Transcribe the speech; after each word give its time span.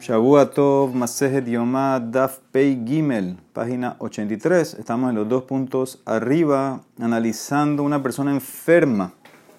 Shabuatov 0.00 0.94
Masejet 0.94 1.44
Yomá 1.48 1.98
Daf 1.98 2.38
Pei 2.52 2.80
Gimel, 2.86 3.36
página 3.52 3.96
83. 3.98 4.74
Estamos 4.74 5.10
en 5.10 5.16
los 5.16 5.28
dos 5.28 5.42
puntos 5.42 6.00
arriba, 6.04 6.82
analizando 7.00 7.82
una 7.82 8.00
persona 8.00 8.30
enferma, 8.30 9.12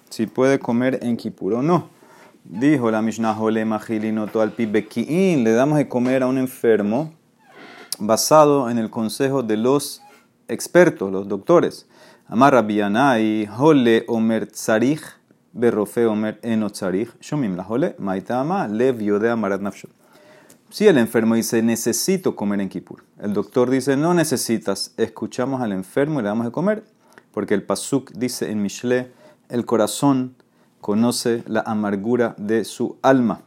si 0.08 0.26
puede 0.26 0.58
comer 0.58 0.98
en 1.02 1.18
Kipur 1.18 1.54
o 1.54 1.62
no. 1.62 1.90
Dijo 2.42 2.90
la 2.90 3.02
Mishnah 3.02 3.34
Jole 3.34 3.66
Majilinoto 3.66 4.40
al 4.40 4.52
Pibekiin, 4.52 5.44
le 5.44 5.52
damos 5.52 5.76
de 5.76 5.88
comer 5.88 6.22
a 6.22 6.26
un 6.26 6.38
enfermo 6.38 7.12
basado 7.98 8.70
en 8.70 8.78
el 8.78 8.88
consejo 8.88 9.42
de 9.42 9.58
los 9.58 10.00
expertos, 10.48 11.12
los 11.12 11.28
doctores. 11.28 11.86
Amar 12.28 12.54
Rabbianai, 12.54 13.46
Jole 13.46 14.04
Omer 14.08 14.46
Tzarich, 14.46 15.02
Berrofe 15.52 16.06
Omer 16.06 16.40
Enotzarich, 16.42 17.10
Shomim 17.20 17.56
la 17.56 17.64
Jole, 17.64 17.94
Maitama, 17.98 18.66
Lev 18.68 19.02
Yodea 19.02 19.36
Marat 19.36 19.60
Nafshot. 19.60 19.99
Si 20.70 20.86
el 20.86 20.98
enfermo 20.98 21.34
dice 21.34 21.62
necesito 21.62 22.36
comer 22.36 22.60
en 22.60 22.68
Kippur, 22.68 23.02
el 23.20 23.32
doctor 23.32 23.70
dice 23.70 23.96
no 23.96 24.14
necesitas, 24.14 24.94
escuchamos 24.96 25.62
al 25.62 25.72
enfermo 25.72 26.20
y 26.20 26.22
le 26.22 26.28
damos 26.28 26.46
de 26.46 26.52
comer, 26.52 26.84
porque 27.32 27.54
el 27.54 27.64
pasuk 27.64 28.12
dice 28.12 28.52
en 28.52 28.62
Mishle, 28.62 29.10
el 29.48 29.66
corazón 29.66 30.36
conoce 30.80 31.42
la 31.48 31.60
amargura 31.66 32.36
de 32.38 32.64
su 32.64 32.98
alma. 33.02 33.42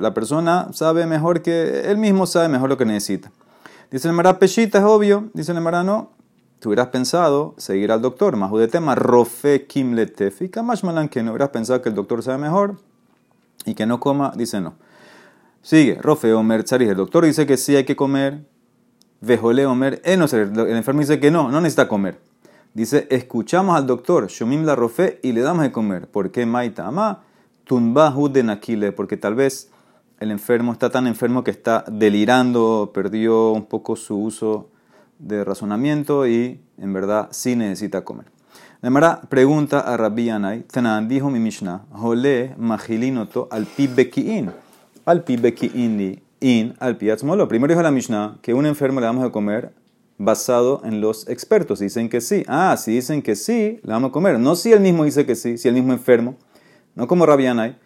La 0.00 0.14
persona 0.14 0.68
sabe 0.72 1.06
mejor 1.06 1.42
que 1.42 1.90
él 1.90 1.98
mismo 1.98 2.24
sabe 2.24 2.48
mejor 2.48 2.68
lo 2.68 2.76
que 2.76 2.84
necesita. 2.84 3.32
Dice 3.90 4.06
el 4.06 4.14
Mará 4.14 4.38
Peshita, 4.38 4.78
es 4.78 4.84
obvio. 4.84 5.30
Dice 5.34 5.52
el 5.52 5.60
Mará, 5.60 5.82
no. 5.82 6.10
Tú 6.60 6.68
hubieras 6.68 6.88
pensado 6.88 7.54
seguir 7.56 7.90
al 7.90 8.00
doctor. 8.00 8.36
Más 8.36 8.52
de 8.52 8.68
tema, 8.68 8.94
Rofe 8.94 9.66
Kim 9.66 9.94
Letefika, 9.94 10.62
más 10.62 10.84
malan 10.84 11.08
que 11.08 11.22
no 11.22 11.32
hubieras 11.32 11.48
pensado 11.50 11.82
que 11.82 11.88
el 11.88 11.94
doctor 11.94 12.22
sabe 12.22 12.38
mejor 12.38 12.78
y 13.64 13.74
que 13.74 13.86
no 13.86 14.00
coma. 14.00 14.32
Dice 14.36 14.60
no. 14.60 14.74
Sigue, 15.64 15.94
Rofe 15.94 16.34
Omer 16.34 16.62
el 16.70 16.94
doctor 16.94 17.24
dice 17.24 17.46
que 17.46 17.56
sí 17.56 17.74
hay 17.74 17.84
que 17.84 17.96
comer. 17.96 18.44
Vejole 19.22 19.64
Omer, 19.64 20.02
el 20.04 20.20
enfermo 20.20 21.00
dice 21.00 21.18
que 21.18 21.30
no, 21.30 21.50
no 21.50 21.62
necesita 21.62 21.88
comer. 21.88 22.20
Dice, 22.74 23.06
escuchamos 23.10 23.74
al 23.74 23.86
doctor, 23.86 24.26
Shomim 24.26 24.66
la 24.66 24.76
Rofe, 24.76 25.20
y 25.22 25.32
le 25.32 25.40
damos 25.40 25.62
de 25.62 25.72
comer. 25.72 26.06
¿Por 26.06 26.30
qué 26.30 26.44
Maita 26.44 26.86
Ama? 26.86 27.22
Tunba 27.64 28.14
de 28.30 28.42
Nakile, 28.42 28.92
porque 28.92 29.16
tal 29.16 29.36
vez 29.36 29.70
el 30.20 30.32
enfermo 30.32 30.70
está 30.70 30.90
tan 30.90 31.06
enfermo 31.06 31.42
que 31.42 31.52
está 31.52 31.82
delirando, 31.90 32.90
perdió 32.92 33.52
un 33.52 33.64
poco 33.64 33.96
su 33.96 34.18
uso 34.18 34.68
de 35.18 35.44
razonamiento 35.44 36.26
y 36.26 36.60
en 36.76 36.92
verdad 36.92 37.28
sí 37.30 37.56
necesita 37.56 38.04
comer. 38.04 38.26
Mara 38.82 39.22
pregunta 39.30 39.80
a 39.80 39.96
Rabbi 39.96 40.28
Tanan 40.70 41.08
dijo 41.08 41.30
mi 41.30 41.38
Mishnah, 41.38 41.86
Jole 41.90 42.54
Majilinoto 42.58 43.48
al 43.50 43.64
Pibekiin 43.64 44.63
al 45.04 45.24
pibeki 45.24 45.70
indi 45.74 46.22
in 46.40 46.74
al 46.78 46.96
piatzmolo. 46.96 47.48
Primero 47.48 47.72
dijo 47.72 47.82
la 47.82 47.90
Mishnah 47.90 48.38
que 48.42 48.54
un 48.54 48.66
enfermo 48.66 49.00
le 49.00 49.06
damos 49.06 49.24
a 49.24 49.30
comer 49.30 49.72
basado 50.18 50.80
en 50.84 51.00
los 51.00 51.28
expertos. 51.28 51.80
Dicen 51.80 52.08
que 52.08 52.20
sí. 52.20 52.44
Ah, 52.46 52.76
si 52.76 52.92
dicen 52.92 53.22
que 53.22 53.34
sí, 53.34 53.80
le 53.82 53.92
vamos 53.92 54.10
a 54.10 54.12
comer. 54.12 54.38
No 54.38 54.54
si 54.56 54.72
él 54.72 54.80
mismo 54.80 55.04
dice 55.04 55.26
que 55.26 55.34
sí, 55.34 55.58
si 55.58 55.68
el 55.68 55.74
mismo 55.74 55.92
enfermo. 55.92 56.36
No 56.94 57.06
como 57.08 57.26
Rabianay. 57.26 57.76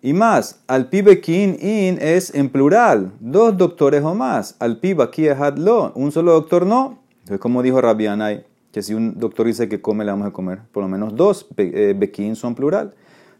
Y 0.00 0.12
más, 0.12 0.60
al 0.68 0.88
pibekin 0.88 1.56
in 1.60 1.98
es 2.00 2.32
en 2.32 2.50
plural, 2.50 3.10
dos 3.18 3.56
doctores 3.56 4.04
o 4.04 4.14
más. 4.14 4.54
Al 4.60 4.78
aquí 5.00 5.26
lo, 5.56 5.92
un 5.94 6.12
solo 6.12 6.32
doctor 6.32 6.66
no. 6.66 6.98
Entonces, 7.20 7.40
como 7.40 7.62
dijo 7.62 7.80
Rabianay, 7.80 8.44
que 8.70 8.82
si 8.82 8.94
un 8.94 9.18
doctor 9.18 9.46
dice 9.46 9.68
que 9.68 9.80
come, 9.80 10.04
le 10.04 10.12
vamos 10.12 10.28
a 10.28 10.30
comer. 10.30 10.60
Por 10.70 10.84
lo 10.84 10.88
menos 10.88 11.16
dos 11.16 11.48
eh, 11.56 11.94
bekin 11.98 12.36
son 12.36 12.54
plural. 12.54 12.94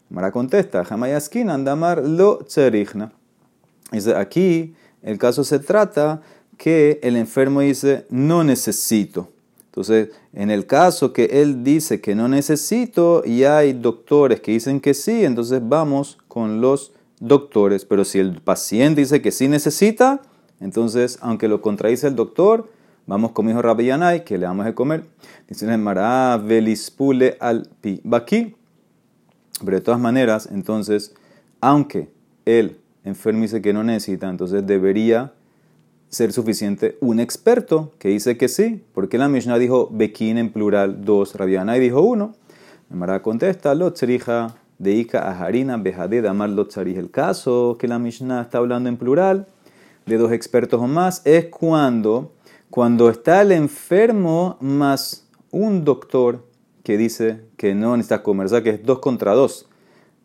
Mara 0.09 0.31
contesta, 0.31 0.83
jamayaskin 0.83 1.49
andamar 1.49 2.03
lo 2.05 2.39
tzerichna. 2.39 3.13
Dice, 3.91 4.15
aquí 4.15 4.75
el 5.01 5.17
caso 5.17 5.43
se 5.43 5.59
trata 5.59 6.21
que 6.57 6.99
el 7.03 7.15
enfermo 7.15 7.61
dice, 7.61 8.05
no 8.09 8.43
necesito. 8.43 9.29
Entonces, 9.65 10.09
en 10.33 10.51
el 10.51 10.65
caso 10.65 11.13
que 11.13 11.25
él 11.25 11.63
dice 11.63 12.01
que 12.01 12.15
no 12.15 12.27
necesito 12.27 13.23
y 13.25 13.43
hay 13.43 13.73
doctores 13.73 14.41
que 14.41 14.51
dicen 14.51 14.81
que 14.81 14.93
sí, 14.93 15.23
entonces 15.23 15.61
vamos 15.63 16.17
con 16.27 16.59
los 16.59 16.91
doctores. 17.19 17.85
Pero 17.85 18.03
si 18.03 18.19
el 18.19 18.41
paciente 18.41 19.01
dice 19.01 19.21
que 19.21 19.31
sí 19.31 19.47
necesita, 19.47 20.21
entonces, 20.59 21.17
aunque 21.21 21.47
lo 21.47 21.61
contradice 21.61 22.07
el 22.07 22.15
doctor, 22.15 22.69
vamos 23.05 23.31
con 23.31 23.45
mi 23.45 23.51
hijo 23.51 23.61
Rabbi 23.61 23.85
Yanai, 23.85 24.25
que 24.25 24.37
le 24.37 24.45
damos 24.45 24.65
de 24.65 24.73
comer. 24.73 25.05
Dice 25.47 25.77
Mará, 25.77 26.37
velispule 26.37 27.37
al 27.39 27.69
pi. 27.79 28.01
aquí. 28.11 28.55
Pero 29.63 29.77
de 29.77 29.81
todas 29.81 29.99
maneras, 29.99 30.49
entonces, 30.51 31.13
aunque 31.61 32.09
él 32.45 32.78
enfermo 33.03 33.41
dice 33.41 33.61
que 33.61 33.73
no 33.73 33.83
necesita, 33.83 34.29
entonces 34.29 34.65
debería 34.65 35.33
ser 36.09 36.33
suficiente 36.33 36.97
un 37.01 37.19
experto 37.19 37.93
que 37.99 38.09
dice 38.09 38.37
que 38.37 38.47
sí. 38.47 38.83
Porque 38.93 39.17
la 39.17 39.29
Mishnah 39.29 39.57
dijo 39.57 39.89
Bekin 39.91 40.37
en 40.37 40.51
plural 40.51 41.05
dos, 41.05 41.35
Rabiana 41.35 41.77
y 41.77 41.79
dijo 41.79 42.01
uno. 42.01 42.35
Mara 42.89 43.21
contesta, 43.21 43.75
lo 43.75 43.93
tzerija 43.93 44.55
de 44.79 44.93
Ika 44.93 45.19
a 45.29 45.39
Harina, 45.39 45.77
Bejade, 45.77 46.21
Damar 46.21 46.49
lo 46.49 46.67
El 46.75 47.11
caso 47.11 47.77
que 47.79 47.87
la 47.87 47.99
Mishnah 47.99 48.41
está 48.41 48.57
hablando 48.57 48.89
en 48.89 48.97
plural 48.97 49.47
de 50.05 50.17
dos 50.17 50.31
expertos 50.31 50.81
o 50.81 50.87
más 50.87 51.21
es 51.25 51.45
cuando, 51.45 52.33
cuando 52.71 53.09
está 53.09 53.43
el 53.43 53.51
enfermo 53.51 54.57
más 54.59 55.27
un 55.51 55.85
doctor 55.85 56.47
que 56.83 56.97
dice 56.97 57.41
que 57.57 57.75
no 57.75 57.95
necesita 57.95 58.23
comer, 58.23 58.47
o 58.47 58.49
sea 58.49 58.63
que 58.63 58.71
es 58.71 58.83
dos 58.83 58.99
contra 58.99 59.33
dos 59.33 59.67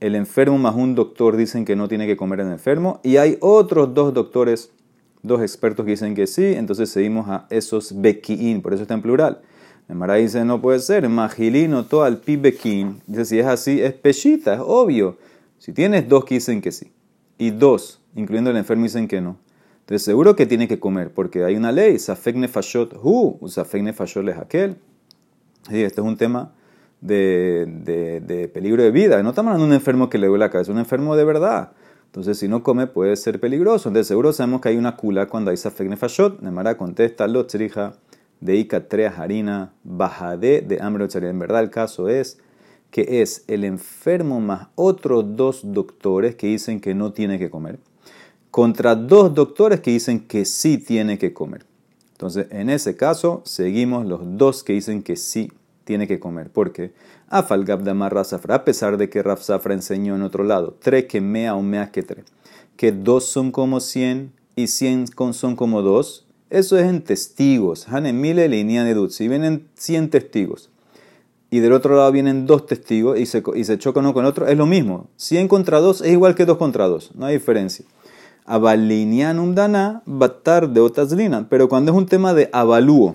el 0.00 0.14
enfermo 0.14 0.58
más 0.58 0.74
un 0.74 0.94
doctor 0.94 1.36
dicen 1.36 1.64
que 1.64 1.76
no 1.76 1.88
tiene 1.88 2.06
que 2.06 2.16
comer 2.16 2.40
el 2.40 2.48
enfermo, 2.52 3.00
y 3.02 3.16
hay 3.16 3.38
otros 3.40 3.94
dos 3.94 4.12
doctores, 4.12 4.70
dos 5.22 5.40
expertos 5.40 5.84
que 5.84 5.92
dicen 5.92 6.14
que 6.14 6.26
sí, 6.26 6.44
entonces 6.44 6.90
seguimos 6.90 7.28
a 7.28 7.46
esos 7.50 8.00
bekiin, 8.00 8.62
por 8.62 8.74
eso 8.74 8.82
está 8.82 8.94
en 8.94 9.02
plural. 9.02 9.40
Mara 9.88 10.14
dice, 10.14 10.44
no 10.44 10.60
puede 10.62 10.80
ser, 10.80 11.08
magilino 11.08 11.84
to 11.84 12.04
al 12.04 12.18
pi 12.18 12.36
bekiin. 12.36 13.02
Dice, 13.06 13.24
si 13.26 13.38
es 13.38 13.46
así, 13.46 13.82
es 13.82 13.92
pechita, 13.92 14.54
es 14.54 14.60
obvio. 14.62 15.18
Si 15.58 15.72
tienes 15.72 16.08
dos 16.08 16.24
que 16.24 16.36
dicen 16.36 16.60
que 16.60 16.72
sí, 16.72 16.92
y 17.38 17.50
dos, 17.50 18.00
incluyendo 18.14 18.50
el 18.50 18.56
enfermo, 18.56 18.84
dicen 18.84 19.08
que 19.08 19.20
no, 19.20 19.36
entonces 19.80 20.04
seguro 20.04 20.34
que 20.34 20.46
tiene 20.46 20.66
que 20.66 20.80
comer, 20.80 21.12
porque 21.12 21.44
hay 21.44 21.56
una 21.56 21.70
ley, 21.70 21.98
safek 21.98 22.36
nefashot 22.36 22.94
hu, 23.02 23.38
safek 23.48 23.82
nefashot 23.82 24.26
es 24.28 24.38
aquel. 24.38 24.76
Y 25.70 25.82
este 25.82 26.00
es 26.00 26.06
un 26.06 26.16
tema 26.16 26.54
de, 27.04 28.22
de, 28.26 28.48
peligro 28.48 28.82
de 28.82 28.90
vida. 28.90 29.22
No 29.22 29.30
estamos 29.30 29.50
hablando 29.50 29.66
de 29.66 29.70
un 29.70 29.74
enfermo 29.74 30.08
que 30.08 30.18
le 30.18 30.26
duele 30.26 30.44
la 30.44 30.50
cabeza, 30.50 30.72
un 30.72 30.78
enfermo 30.78 31.16
de 31.16 31.24
verdad. 31.24 31.72
Entonces, 32.06 32.38
si 32.38 32.48
no 32.48 32.62
come, 32.62 32.86
puede 32.86 33.14
ser 33.16 33.40
peligroso. 33.40 33.88
Entonces, 33.88 34.08
seguro 34.08 34.32
sabemos 34.32 34.60
que 34.60 34.70
hay 34.70 34.76
una 34.76 34.96
cula 34.96 35.26
cuando 35.26 35.50
hay 35.50 35.56
safek 35.56 35.88
nefashot. 35.88 36.40
Nemara 36.40 36.76
contesta, 36.76 37.26
lo 37.26 37.44
tzrija 37.46 37.94
de 38.40 38.56
ika 38.56 38.84
harina, 39.16 39.72
bajade 39.82 40.62
de 40.62 40.80
hambre 40.80 41.06
En 41.12 41.38
verdad, 41.38 41.62
el 41.62 41.70
caso 41.70 42.08
es 42.08 42.38
que 42.90 43.22
es 43.22 43.44
el 43.48 43.64
enfermo 43.64 44.40
más 44.40 44.68
otros 44.76 45.36
dos 45.36 45.60
doctores 45.64 46.36
que 46.36 46.46
dicen 46.46 46.80
que 46.80 46.94
no 46.94 47.12
tiene 47.12 47.38
que 47.38 47.50
comer, 47.50 47.80
contra 48.52 48.94
dos 48.94 49.34
doctores 49.34 49.80
que 49.80 49.90
dicen 49.90 50.20
que 50.20 50.44
sí 50.44 50.78
tiene 50.78 51.18
que 51.18 51.34
comer. 51.34 51.66
Entonces, 52.12 52.46
en 52.50 52.70
ese 52.70 52.96
caso, 52.96 53.42
seguimos 53.44 54.06
los 54.06 54.20
dos 54.38 54.62
que 54.62 54.74
dicen 54.74 55.02
que 55.02 55.16
sí 55.16 55.50
tiene 55.84 56.06
que 56.06 56.18
comer. 56.18 56.50
¿Por 56.50 56.72
qué? 56.72 56.92
Afalgabdamar 57.28 58.14
Razafra, 58.14 58.56
a 58.56 58.64
pesar 58.64 58.96
de 58.96 59.08
que 59.08 59.22
Raf 59.22 59.48
enseñó 59.66 60.16
en 60.16 60.22
otro 60.22 60.44
lado, 60.44 60.76
tre 60.80 61.06
que 61.06 61.20
mea 61.20 61.54
o 61.54 61.62
mea 61.62 61.92
que 61.92 62.02
tre, 62.02 62.24
que 62.76 62.92
dos 62.92 63.24
son 63.24 63.52
como 63.52 63.80
cien 63.80 64.32
y 64.56 64.68
cien 64.68 65.06
son 65.32 65.56
como 65.56 65.82
dos, 65.82 66.26
eso 66.50 66.78
es 66.78 66.86
en 66.86 67.02
testigos. 67.02 67.88
Hanemile 67.88 68.48
línea 68.48 68.84
de 68.84 69.10
Si 69.10 69.28
vienen 69.28 69.68
cien 69.74 70.10
testigos 70.10 70.70
y 71.50 71.60
del 71.60 71.72
otro 71.72 71.96
lado 71.96 72.10
vienen 72.12 72.46
dos 72.46 72.66
testigos 72.66 73.18
y 73.18 73.26
se, 73.26 73.42
y 73.54 73.64
se 73.64 73.78
chocan 73.78 74.04
uno 74.04 74.14
con 74.14 74.24
otro, 74.24 74.46
es 74.46 74.56
lo 74.56 74.66
mismo. 74.66 75.08
Cien 75.16 75.48
contra 75.48 75.80
dos 75.80 76.00
es 76.00 76.12
igual 76.12 76.34
que 76.34 76.46
dos 76.46 76.58
contra 76.58 76.86
dos, 76.86 77.12
no 77.14 77.26
hay 77.26 77.34
diferencia. 77.34 77.84
Abalinianum 78.44 79.54
dana, 79.54 80.02
batar 80.04 80.68
de 80.68 80.80
otaslina. 80.80 81.46
Pero 81.48 81.68
cuando 81.68 81.92
es 81.92 81.98
un 81.98 82.06
tema 82.06 82.34
de 82.34 82.50
avalúo, 82.52 83.14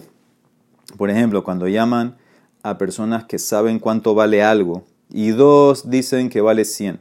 por 0.97 1.09
ejemplo, 1.09 1.43
cuando 1.43 1.67
llaman 1.67 2.15
a 2.63 2.77
personas 2.77 3.25
que 3.25 3.39
saben 3.39 3.79
cuánto 3.79 4.15
vale 4.15 4.43
algo 4.43 4.83
y 5.11 5.29
dos 5.29 5.89
dicen 5.89 6.29
que 6.29 6.41
vale 6.41 6.65
100. 6.65 6.99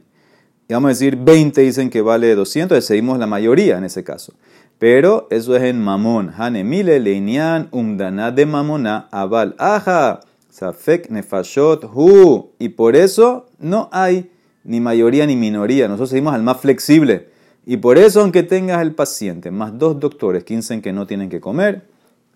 Y 0.67 0.73
vamos 0.73 0.89
a 0.89 0.89
decir 0.89 1.15
20 1.15 1.61
dicen 1.61 1.89
que 1.89 2.01
vale 2.01 2.35
200, 2.35 2.83
seguimos 2.83 3.17
la 3.19 3.27
mayoría 3.27 3.77
en 3.77 3.83
ese 3.83 4.03
caso. 4.03 4.33
Pero 4.77 5.27
eso 5.29 5.55
es 5.55 5.63
en 5.63 5.81
mamón. 5.81 6.31
Hanemile 6.37 6.99
leinian 6.99 7.67
umdana 7.71 8.31
de 8.31 8.45
mamona 8.45 9.09
aval 9.11 9.55
aja 9.57 10.21
safek 10.49 11.09
nefashot 11.09 11.83
hu. 11.93 12.51
Y 12.59 12.69
por 12.69 12.95
eso 12.95 13.47
no 13.59 13.89
hay 13.91 14.31
ni 14.63 14.79
mayoría 14.79 15.25
ni 15.25 15.35
minoría. 15.35 15.87
Nosotros 15.87 16.09
seguimos 16.11 16.33
al 16.33 16.43
más 16.43 16.61
flexible. 16.61 17.29
Y 17.65 17.77
por 17.77 17.97
eso, 17.97 18.21
aunque 18.21 18.43
tengas 18.43 18.81
el 18.81 18.95
paciente 18.95 19.51
más 19.51 19.77
dos 19.77 19.99
doctores 19.99 20.43
que 20.45 20.55
dicen 20.55 20.81
que 20.81 20.93
no 20.93 21.05
tienen 21.05 21.29
que 21.29 21.41
comer, 21.41 21.83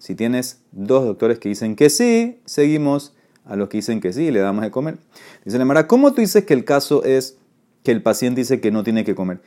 si 0.04 0.16
tienes 0.16 0.60
dos 0.74 1.06
doctores 1.06 1.40
que 1.40 1.48
dicen 1.48 1.78
que 1.78 1.90
sí, 1.90 2.42
seguimos 2.44 3.14
a 3.46 3.56
los 3.56 3.70
que 3.70 3.78
dicen 3.78 4.02
que 4.02 4.12
sí 4.12 4.24
y 4.24 4.32
le 4.32 4.42
damos 4.42 4.62
de 4.62 4.70
comer. 4.70 4.98
Dice 5.46 5.58
la 5.58 5.64
Mara, 5.64 5.88
¿cómo 5.88 6.12
tú 6.12 6.20
dices 6.20 6.44
que 6.44 6.54
el 6.54 6.66
caso 6.66 7.06
es 7.06 7.38
que 7.84 7.92
el 7.92 8.02
paciente 8.02 8.42
dice 8.42 8.60
que 8.60 8.70
no 8.70 8.84
tiene 8.84 9.06
que 9.06 9.16
comer? 9.16 9.40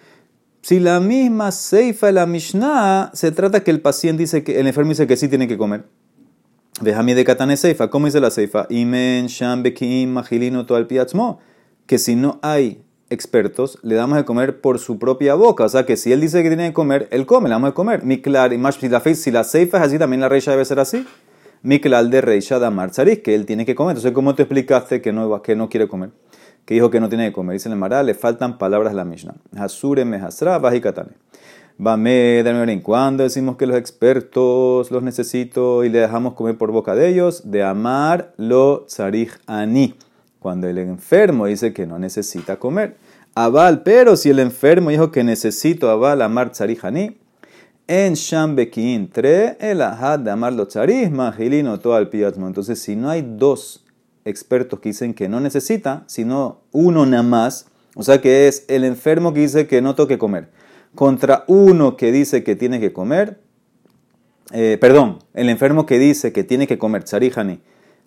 Si 0.63 0.81
la 0.81 0.99
misma 0.99 1.53
seifa 1.53 2.07
de 2.07 2.15
la 2.15 2.25
Mishnah 2.25 3.11
se 3.13 3.33
trata 3.33 3.63
que 3.65 3.71
el 3.71 3.83
paciente 3.83 4.23
dice 4.23 4.45
que 4.45 4.59
el 4.59 4.67
enfermo 4.67 4.93
dice 4.93 5.07
que 5.07 5.19
sí 5.19 5.29
tiene 5.29 5.47
que 5.47 5.59
comer. 5.59 5.85
Déjame 6.81 7.15
de 7.15 7.25
katane 7.27 7.59
seifa. 7.59 7.91
¿Cómo 7.91 8.07
dice 8.07 8.21
la 8.21 8.31
seifa? 8.31 8.67
Imen 8.71 9.27
magilino 10.09 10.65
al 10.71 10.87
piatzmo. 10.87 11.39
Que 11.85 11.99
si 11.99 12.17
no 12.17 12.39
hay 12.41 12.83
expertos, 13.11 13.79
le 13.83 13.95
damos 13.95 14.17
de 14.17 14.25
comer 14.25 14.61
por 14.61 14.79
su 14.79 14.99
propia 14.99 15.35
boca. 15.35 15.65
O 15.65 15.69
sea 15.69 15.87
que 15.87 15.97
si 15.97 16.13
él 16.13 16.21
dice 16.21 16.43
que 16.43 16.49
tiene 16.49 16.69
que 16.69 16.75
comer, 16.75 17.09
él 17.11 17.27
come, 17.27 17.49
le 17.49 17.55
damos 17.55 17.71
de 17.71 17.75
comer. 17.75 18.05
Miklar 18.05 18.53
y 18.53 18.61
si 18.73 18.89
la, 18.89 19.01
si 19.01 19.31
la 19.31 19.45
seifa 19.45 19.79
es 19.79 19.85
así, 19.85 19.99
también 19.99 20.21
la 20.21 20.29
reisha 20.29 20.51
debe 20.51 20.65
ser 20.65 20.81
así. 20.81 21.07
Miklar 21.63 22.07
de 22.09 22.21
reisha 22.21 22.59
da 22.59 22.71
marzaris, 22.71 23.21
que 23.21 23.35
él 23.35 23.47
tiene 23.47 23.65
que 23.67 23.75
comer. 23.75 23.93
Entonces, 23.93 24.13
¿cómo 24.13 24.35
te 24.35 24.43
explicaste 24.43 25.01
que 25.01 25.13
no, 25.13 25.43
que 25.43 25.57
no 25.57 25.69
quiere 25.69 25.89
comer? 25.89 26.11
Que 26.65 26.75
dijo 26.75 26.91
que 26.91 27.01
no 27.01 27.09
tiene 27.09 27.29
que 27.29 27.33
comer. 27.33 27.55
Dice 27.55 27.69
el 27.69 27.77
Mará, 27.77 28.03
le 28.03 28.15
faltan 28.15 28.59
palabras 28.59 28.93
a 28.93 28.97
la 28.97 29.05
Mishnah. 29.05 29.35
Hasure 29.57 30.05
mehasra 30.05 30.59
bajikatane. 30.59 31.11
Bame, 31.79 32.41
en 32.41 32.81
cuando 32.81 33.23
decimos 33.23 33.57
que 33.57 33.67
los 33.67 33.77
expertos 33.77 34.91
los 34.91 35.03
necesito 35.03 35.85
y 35.85 35.91
le 35.91 35.99
dejamos 35.99 36.33
comer 36.33 36.57
por 36.57 36.73
boca 36.73 36.95
de 36.95 37.09
ellos, 37.09 37.51
de 37.51 37.63
amar 37.63 38.33
lo 38.39 38.87
tzarich 38.87 39.33
ani. 39.47 39.95
Cuando 40.39 40.69
el 40.69 40.79
enfermo 40.79 41.47
dice 41.47 41.73
que 41.73 41.87
no 41.87 41.99
necesita 41.99 42.57
comer. 42.57 42.97
Aval, 43.35 43.83
pero 43.83 44.17
si 44.17 44.31
el 44.31 44.39
enfermo 44.39 44.91
dijo 44.91 45.11
que 45.11 45.25
necesito 45.25 45.91
aval 45.91 46.23
amar 46.23 46.53
tzarich 46.53 46.85
ani, 46.85 47.19
en 47.89 48.15
Shambekin 48.15 49.11
3, 49.11 49.57
el 49.61 49.83
ahad 49.83 50.19
de 50.19 50.31
amar 50.31 50.53
lo 50.53 50.67
magilino 51.13 51.79
todo 51.79 51.95
al 51.95 52.09
piatmo. 52.09 52.47
Entonces, 52.47 52.81
si 52.81 52.97
no 52.97 53.11
hay 53.11 53.23
dos 53.23 53.85
expertos 54.25 54.81
que 54.81 54.89
dicen 54.89 55.15
que 55.15 55.29
no 55.29 55.41
necesita, 55.41 56.05
sino 56.07 56.63
uno 56.73 57.07
nada 57.07 57.23
más, 57.23 57.67
o 57.95 58.03
sea 58.03 58.21
que 58.21 58.49
es 58.49 58.65
el 58.69 58.85
enfermo 58.85 59.33
que 59.33 59.41
dice 59.41 59.67
que 59.67 59.81
no 59.81 59.95
toque 59.95 60.19
comer 60.19 60.49
contra 60.97 61.45
uno 61.47 61.97
que 61.97 62.11
dice 62.11 62.43
que 62.43 62.57
tiene 62.57 62.81
que 62.81 62.93
comer, 62.93 63.39
eh, 64.53 64.79
perdón, 64.81 65.19
el 65.35 65.49
enfermo 65.49 65.87
que 65.87 65.99
dice 65.99 66.33
que 66.33 66.43
tiene 66.43 66.67
que 66.67 66.79
comer, 66.79 67.05
tsarijani, 67.05 67.61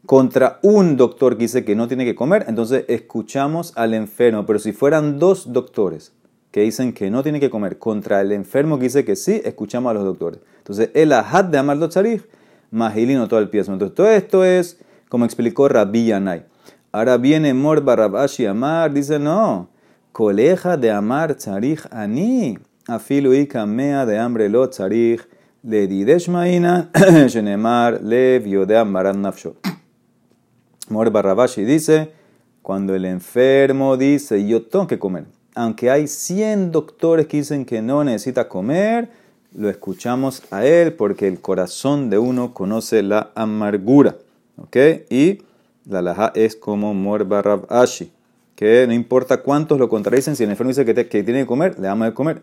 contra 0.09 0.57
un 0.63 0.97
doctor 0.97 1.37
que 1.37 1.43
dice 1.43 1.63
que 1.63 1.75
no 1.75 1.87
tiene 1.87 2.03
que 2.03 2.15
comer, 2.15 2.45
entonces 2.47 2.83
escuchamos 2.87 3.73
al 3.75 3.93
enfermo. 3.93 4.43
Pero 4.47 4.57
si 4.57 4.71
fueran 4.71 5.19
dos 5.19 5.53
doctores 5.53 6.13
que 6.49 6.61
dicen 6.61 6.93
que 6.93 7.11
no 7.11 7.21
tiene 7.21 7.39
que 7.39 7.51
comer, 7.51 7.77
contra 7.77 8.19
el 8.19 8.31
enfermo 8.31 8.79
que 8.79 8.85
dice 8.85 9.05
que 9.05 9.15
sí, 9.15 9.39
escuchamos 9.45 9.91
a 9.91 9.93
los 9.93 10.03
doctores. 10.03 10.39
Entonces, 10.57 10.89
el 10.95 11.13
ahad 11.13 11.45
de 11.45 11.59
amarlo 11.59 11.89
tzarij, 11.89 12.23
magilino 12.71 13.27
todo 13.27 13.39
el 13.39 13.49
pie. 13.49 13.59
Entonces, 13.59 13.93
todo 13.93 14.09
esto 14.09 14.43
es, 14.43 14.79
como 15.09 15.25
explicó 15.25 15.67
Rabbi 15.67 16.07
Yanai. 16.07 16.43
Ahora 16.91 17.17
viene 17.17 17.53
Mor 17.53 17.83
Barabashi 17.83 18.47
Amar, 18.47 18.91
dice, 18.91 19.19
no, 19.19 19.69
coleja 20.11 20.75
de 20.75 20.89
amar 20.89 21.35
tzarij 21.35 21.81
ani 21.91 22.57
afilu 22.87 23.29
mea 23.67 24.07
de 24.07 24.17
hambre 24.17 24.49
lo 24.49 24.67
tzarich 24.67 25.21
le 25.63 25.85
didesh 25.85 26.27
maina 26.29 26.89
shenemar 27.27 28.01
le 28.01 28.39
viodea 28.39 28.83
maran 28.85 29.21
nafsho. 29.21 29.53
Mor 30.89 31.11
Barrabashi 31.11 31.63
dice, 31.63 32.11
cuando 32.61 32.95
el 32.95 33.05
enfermo 33.05 33.97
dice 33.97 34.45
yo 34.47 34.63
tengo 34.63 34.87
que 34.87 34.99
comer, 34.99 35.25
aunque 35.55 35.89
hay 35.89 36.07
100 36.07 36.71
doctores 36.71 37.27
que 37.27 37.37
dicen 37.37 37.65
que 37.65 37.81
no 37.81 38.03
necesita 38.03 38.47
comer, 38.47 39.09
lo 39.55 39.69
escuchamos 39.69 40.43
a 40.51 40.65
él 40.65 40.93
porque 40.93 41.27
el 41.27 41.39
corazón 41.39 42.09
de 42.09 42.17
uno 42.17 42.53
conoce 42.53 43.03
la 43.03 43.31
amargura. 43.35 44.15
¿Ok? 44.57 44.75
Y 45.09 45.39
la 45.85 46.01
laja 46.01 46.31
es 46.35 46.55
como 46.55 46.93
Mor 46.93 47.25
Barrabashi, 47.25 48.11
que 48.55 48.85
no 48.87 48.93
importa 48.93 49.37
cuántos 49.37 49.79
lo 49.79 49.89
contradicen, 49.89 50.35
si 50.35 50.43
el 50.43 50.51
enfermo 50.51 50.69
dice 50.69 50.85
que, 50.85 50.93
tiene 51.23 51.41
que 51.41 51.45
comer, 51.45 51.79
le 51.79 51.87
damos 51.87 52.07
de 52.07 52.13
comer. 52.13 52.41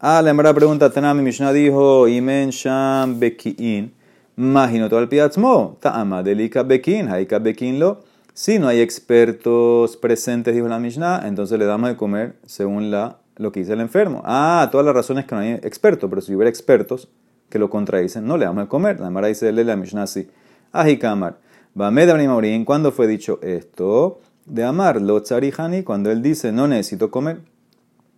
Ah, 0.00 0.22
la 0.22 0.30
primera 0.30 0.54
pregunta, 0.54 0.90
Tanami 0.90 1.22
Mishnah 1.22 1.52
dijo, 1.52 2.08
Imen 2.08 2.50
Sham 2.50 3.20
Bekiin, 3.20 3.92
Imagino 4.38 4.88
todo 4.88 5.00
el 5.00 5.08
piatzmo, 5.08 5.78
Ta'ama 5.80 6.22
Delika 6.22 6.62
Bekin, 6.62 7.08
Haika 7.08 7.40
Bekin 7.40 7.80
lo. 7.80 8.04
Si 8.32 8.60
no 8.60 8.68
hay 8.68 8.78
expertos 8.78 9.96
presentes, 9.96 10.54
dijo 10.54 10.68
la 10.68 10.78
Mishnah, 10.78 11.26
entonces 11.26 11.58
le 11.58 11.64
damos 11.64 11.90
de 11.90 11.96
comer 11.96 12.36
según 12.46 12.92
la, 12.92 13.18
lo 13.34 13.50
que 13.50 13.58
dice 13.58 13.72
el 13.72 13.80
enfermo. 13.80 14.22
Ah, 14.24 14.68
todas 14.70 14.86
las 14.86 14.94
razones 14.94 15.24
que 15.24 15.34
no 15.34 15.40
hay 15.40 15.54
expertos, 15.54 16.08
pero 16.08 16.22
si 16.22 16.36
hubiera 16.36 16.48
expertos 16.48 17.08
que 17.50 17.58
lo 17.58 17.68
contradicen, 17.68 18.28
no 18.28 18.36
le 18.36 18.44
damos 18.44 18.62
de 18.62 18.68
comer. 18.68 19.00
La 19.00 19.10
Mara 19.10 19.26
dice 19.26 19.50
la 19.50 19.74
Mishnah 19.74 20.04
así. 20.04 20.28
Ajikamar. 20.70 21.38
Bamed 21.74 22.64
¿cuándo 22.64 22.92
fue 22.92 23.08
dicho 23.08 23.40
esto? 23.42 24.20
De 24.46 24.62
amar, 24.62 25.02
lo 25.02 25.20
tzarijani, 25.20 25.82
cuando 25.82 26.12
él 26.12 26.22
dice 26.22 26.52
no 26.52 26.68
necesito 26.68 27.10
comer. 27.10 27.40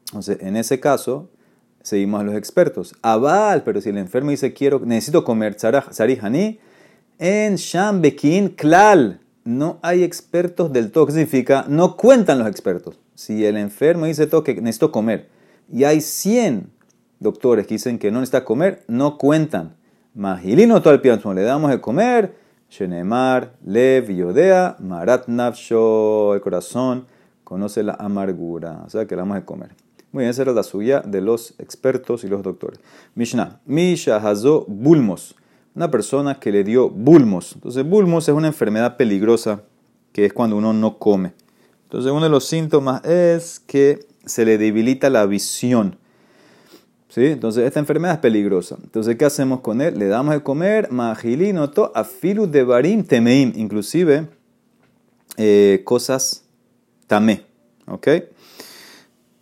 Entonces, 0.08 0.36
en 0.42 0.58
ese 0.58 0.80
caso, 0.80 1.30
seguimos 1.82 2.20
a 2.20 2.24
los 2.24 2.34
expertos. 2.34 2.94
Aval, 3.02 3.62
pero 3.62 3.80
si 3.80 3.90
el 3.90 3.98
enfermo 3.98 4.30
dice 4.30 4.52
quiero, 4.52 4.80
necesito 4.80 5.24
comer 5.24 5.56
sarihani, 5.58 6.58
en 7.18 7.56
Shambekin 7.56 8.50
klal, 8.50 9.20
no 9.44 9.78
hay 9.82 10.02
expertos 10.04 10.72
del 10.72 10.90
todo. 10.90 11.06
¿Qué 11.06 11.12
significa? 11.12 11.64
No 11.68 11.96
cuentan 11.96 12.38
los 12.38 12.48
expertos. 12.48 12.98
Si 13.14 13.44
el 13.44 13.56
enfermo 13.56 14.06
dice 14.06 14.26
todo 14.26 14.42
que 14.44 14.54
necesito 14.54 14.90
comer 14.90 15.28
y 15.72 15.84
hay 15.84 16.00
100 16.00 16.70
doctores 17.18 17.66
que 17.66 17.74
dicen 17.74 17.98
que 17.98 18.10
no 18.10 18.20
necesita 18.20 18.44
comer, 18.44 18.82
no 18.88 19.18
cuentan. 19.18 19.76
Magilino 20.14 20.80
todo 20.82 20.94
el 20.94 21.00
pianzo, 21.00 21.32
le 21.34 21.42
damos 21.42 21.70
de 21.70 21.80
comer, 21.80 22.34
Shenemar, 22.70 23.52
Lev, 23.64 24.10
Yodea, 24.10 24.76
Marat 24.78 25.28
el 25.28 26.40
corazón 26.40 27.06
conoce 27.44 27.82
la 27.82 27.94
amargura, 27.94 28.82
o 28.86 28.90
sea 28.90 29.06
que 29.06 29.14
le 29.14 29.22
damos 29.22 29.36
de 29.36 29.44
comer. 29.44 29.70
Muy 30.12 30.22
bien, 30.22 30.30
esa 30.30 30.42
era 30.42 30.52
la 30.52 30.64
suya 30.64 31.00
de 31.00 31.20
los 31.20 31.54
expertos 31.58 32.24
y 32.24 32.28
los 32.28 32.42
doctores. 32.42 32.80
Mishnah. 33.14 33.60
Misha 33.64 34.16
Hazo 34.16 34.64
Bulmos. 34.66 35.36
Una 35.74 35.88
persona 35.90 36.40
que 36.40 36.50
le 36.50 36.64
dio 36.64 36.90
bulmos. 36.90 37.52
Entonces, 37.54 37.88
bulmos 37.88 38.28
es 38.28 38.34
una 38.34 38.48
enfermedad 38.48 38.96
peligrosa 38.96 39.62
que 40.12 40.26
es 40.26 40.32
cuando 40.32 40.56
uno 40.56 40.72
no 40.72 40.98
come. 40.98 41.32
Entonces, 41.84 42.10
uno 42.10 42.24
de 42.24 42.28
los 42.28 42.44
síntomas 42.44 43.04
es 43.04 43.60
que 43.60 44.06
se 44.24 44.44
le 44.44 44.58
debilita 44.58 45.10
la 45.10 45.26
visión. 45.26 45.96
¿Sí? 47.08 47.26
Entonces, 47.26 47.64
esta 47.64 47.78
enfermedad 47.78 48.14
es 48.14 48.20
peligrosa. 48.20 48.78
Entonces, 48.82 49.16
¿qué 49.16 49.24
hacemos 49.24 49.60
con 49.60 49.80
él? 49.80 49.96
Le 49.96 50.06
damos 50.06 50.34
de 50.34 50.42
comer 50.42 50.90
magilinoto 50.90 51.92
afilu 51.94 52.48
de 52.48 52.64
barim 52.64 53.04
temeim. 53.04 53.52
Inclusive, 53.54 54.28
eh, 55.36 55.82
cosas 55.84 56.44
tamé. 57.06 57.44
¿Ok? 57.86 58.08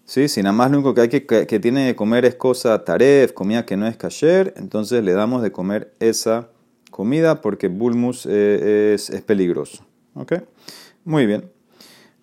¿Sí? 0.08 0.26
Si 0.28 0.43
nada 0.43 0.55
más 0.55 0.70
lo 0.70 0.78
único 0.78 0.94
que, 0.94 1.02
hay 1.02 1.08
que, 1.10 1.26
que, 1.26 1.60
tiene 1.60 1.88
que 1.88 1.94
comer 1.94 2.25
es 2.25 2.34
cosa 2.34 2.82
taref, 2.82 3.32
comida 3.34 3.66
que 3.66 3.76
no 3.76 3.87
es 3.87 3.99
kasher, 3.99 4.55
entonces 4.56 5.05
le 5.05 5.12
damos 5.12 5.43
de 5.43 5.52
comer 5.52 5.93
esa 6.00 6.48
comida 6.91 7.43
porque 7.43 7.69
bulmus 7.69 8.24
eh, 8.24 8.94
es, 8.94 9.10
es, 9.10 9.20
peligroso. 9.20 9.84
¿Ok? 10.15 10.32
Muy 11.05 11.27
bien. 11.27 11.50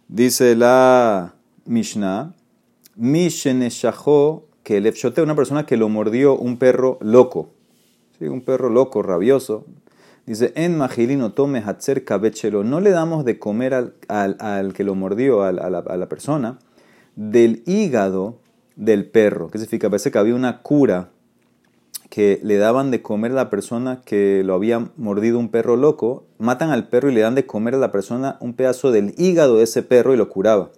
Dice 0.08 0.56
la 0.56 1.36
Mishnah, 1.66 2.34
Misheneshahó, 2.96 4.48
que 4.64 4.78
el 4.78 4.88
efshote 4.88 5.22
una 5.22 5.36
persona 5.36 5.68
que 5.68 5.78
lo 5.78 5.88
mordió 5.88 6.36
un 6.36 6.58
perro 6.58 6.98
loco. 7.02 7.52
¿Sí? 8.18 8.26
Un 8.26 8.42
perro 8.42 8.72
loco, 8.72 9.04
rabioso. 9.04 9.64
Dice, 10.26 10.54
en 10.56 10.76
magilino 10.76 11.34
tome 11.34 11.62
hatzer 11.64 12.04
kabechelo. 12.04 12.64
No 12.64 12.80
le 12.80 12.90
damos 12.90 13.26
de 13.26 13.38
comer 13.38 13.76
al, 13.76 13.94
al, 14.08 14.38
al 14.40 14.74
que 14.74 14.84
lo 14.84 14.96
mordió, 14.96 15.44
a 15.44 15.52
la, 15.52 15.68
a 15.68 15.98
la 15.98 16.10
persona 16.10 16.58
del 17.16 17.64
hígado 17.66 18.40
del 18.76 19.10
perro. 19.10 19.50
¿Qué 19.50 19.58
significa? 19.58 19.90
Parece 19.90 20.12
que 20.12 20.18
había 20.18 20.36
una 20.36 20.62
cura 20.62 21.10
que 22.10 22.40
le 22.44 22.58
daban 22.58 22.92
de 22.92 23.02
comer 23.02 23.32
a 23.32 23.36
la 23.36 23.50
persona 23.50 24.02
que 24.06 24.44
lo 24.46 24.54
había 24.54 24.90
mordido 24.98 25.40
un 25.40 25.50
perro 25.50 25.76
loco. 25.76 26.26
Matan 26.38 26.70
al 26.70 26.88
perro 26.88 27.10
y 27.10 27.14
le 27.14 27.22
dan 27.22 27.36
de 27.36 27.46
comer 27.46 27.76
a 27.76 27.78
la 27.78 27.92
persona 27.92 28.38
un 28.40 28.54
pedazo 28.54 28.92
del 28.92 29.14
hígado 29.18 29.58
de 29.58 29.64
ese 29.64 29.84
perro 29.84 30.14
y 30.14 30.18
lo 30.18 30.30
curaba. 30.30 30.72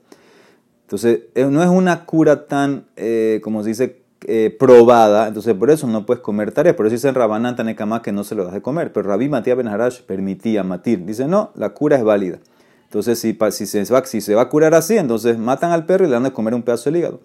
Entonces, 0.83 1.21
eh, 1.35 1.45
no 1.45 1.61
es 1.61 1.69
una 1.69 2.05
cura 2.05 2.47
tan, 2.47 2.85
eh, 2.95 3.41
como 3.43 3.61
se 3.61 3.69
dice, 3.69 4.01
eh, 4.25 4.55
probada. 4.57 5.27
Entonces, 5.27 5.53
por 5.53 5.69
eso 5.69 5.85
no 5.85 6.05
puedes 6.05 6.23
comer 6.23 6.53
tarea. 6.53 6.75
Por 6.75 6.85
eso 6.85 6.93
dice 6.93 7.09
en 7.09 7.15
Rabanán 7.15 7.55
Tanekama 7.55 8.01
que 8.01 8.11
no 8.11 8.23
se 8.23 8.35
lo 8.35 8.45
das 8.45 8.53
de 8.53 8.61
comer. 8.61 8.93
Pero 8.93 9.09
Rabbi 9.09 9.27
Matías 9.27 9.57
Ben 9.57 9.67
Harash 9.67 10.01
permitía 10.03 10.63
matir. 10.63 11.05
Dice, 11.05 11.27
no, 11.27 11.51
la 11.55 11.69
cura 11.69 11.97
es 11.97 12.03
válida. 12.03 12.39
Entonces, 12.87 13.19
si, 13.19 13.37
si, 13.51 13.65
se 13.65 13.93
va, 13.93 14.05
si 14.05 14.21
se 14.21 14.33
va 14.33 14.43
a 14.43 14.49
curar 14.49 14.73
así, 14.73 14.97
entonces 14.97 15.37
matan 15.37 15.71
al 15.71 15.85
perro 15.85 16.05
y 16.05 16.07
le 16.07 16.13
dan 16.13 16.23
de 16.23 16.31
comer 16.31 16.53
un 16.53 16.63
pedazo 16.63 16.89
de 16.89 16.99
hígado. 16.99 17.19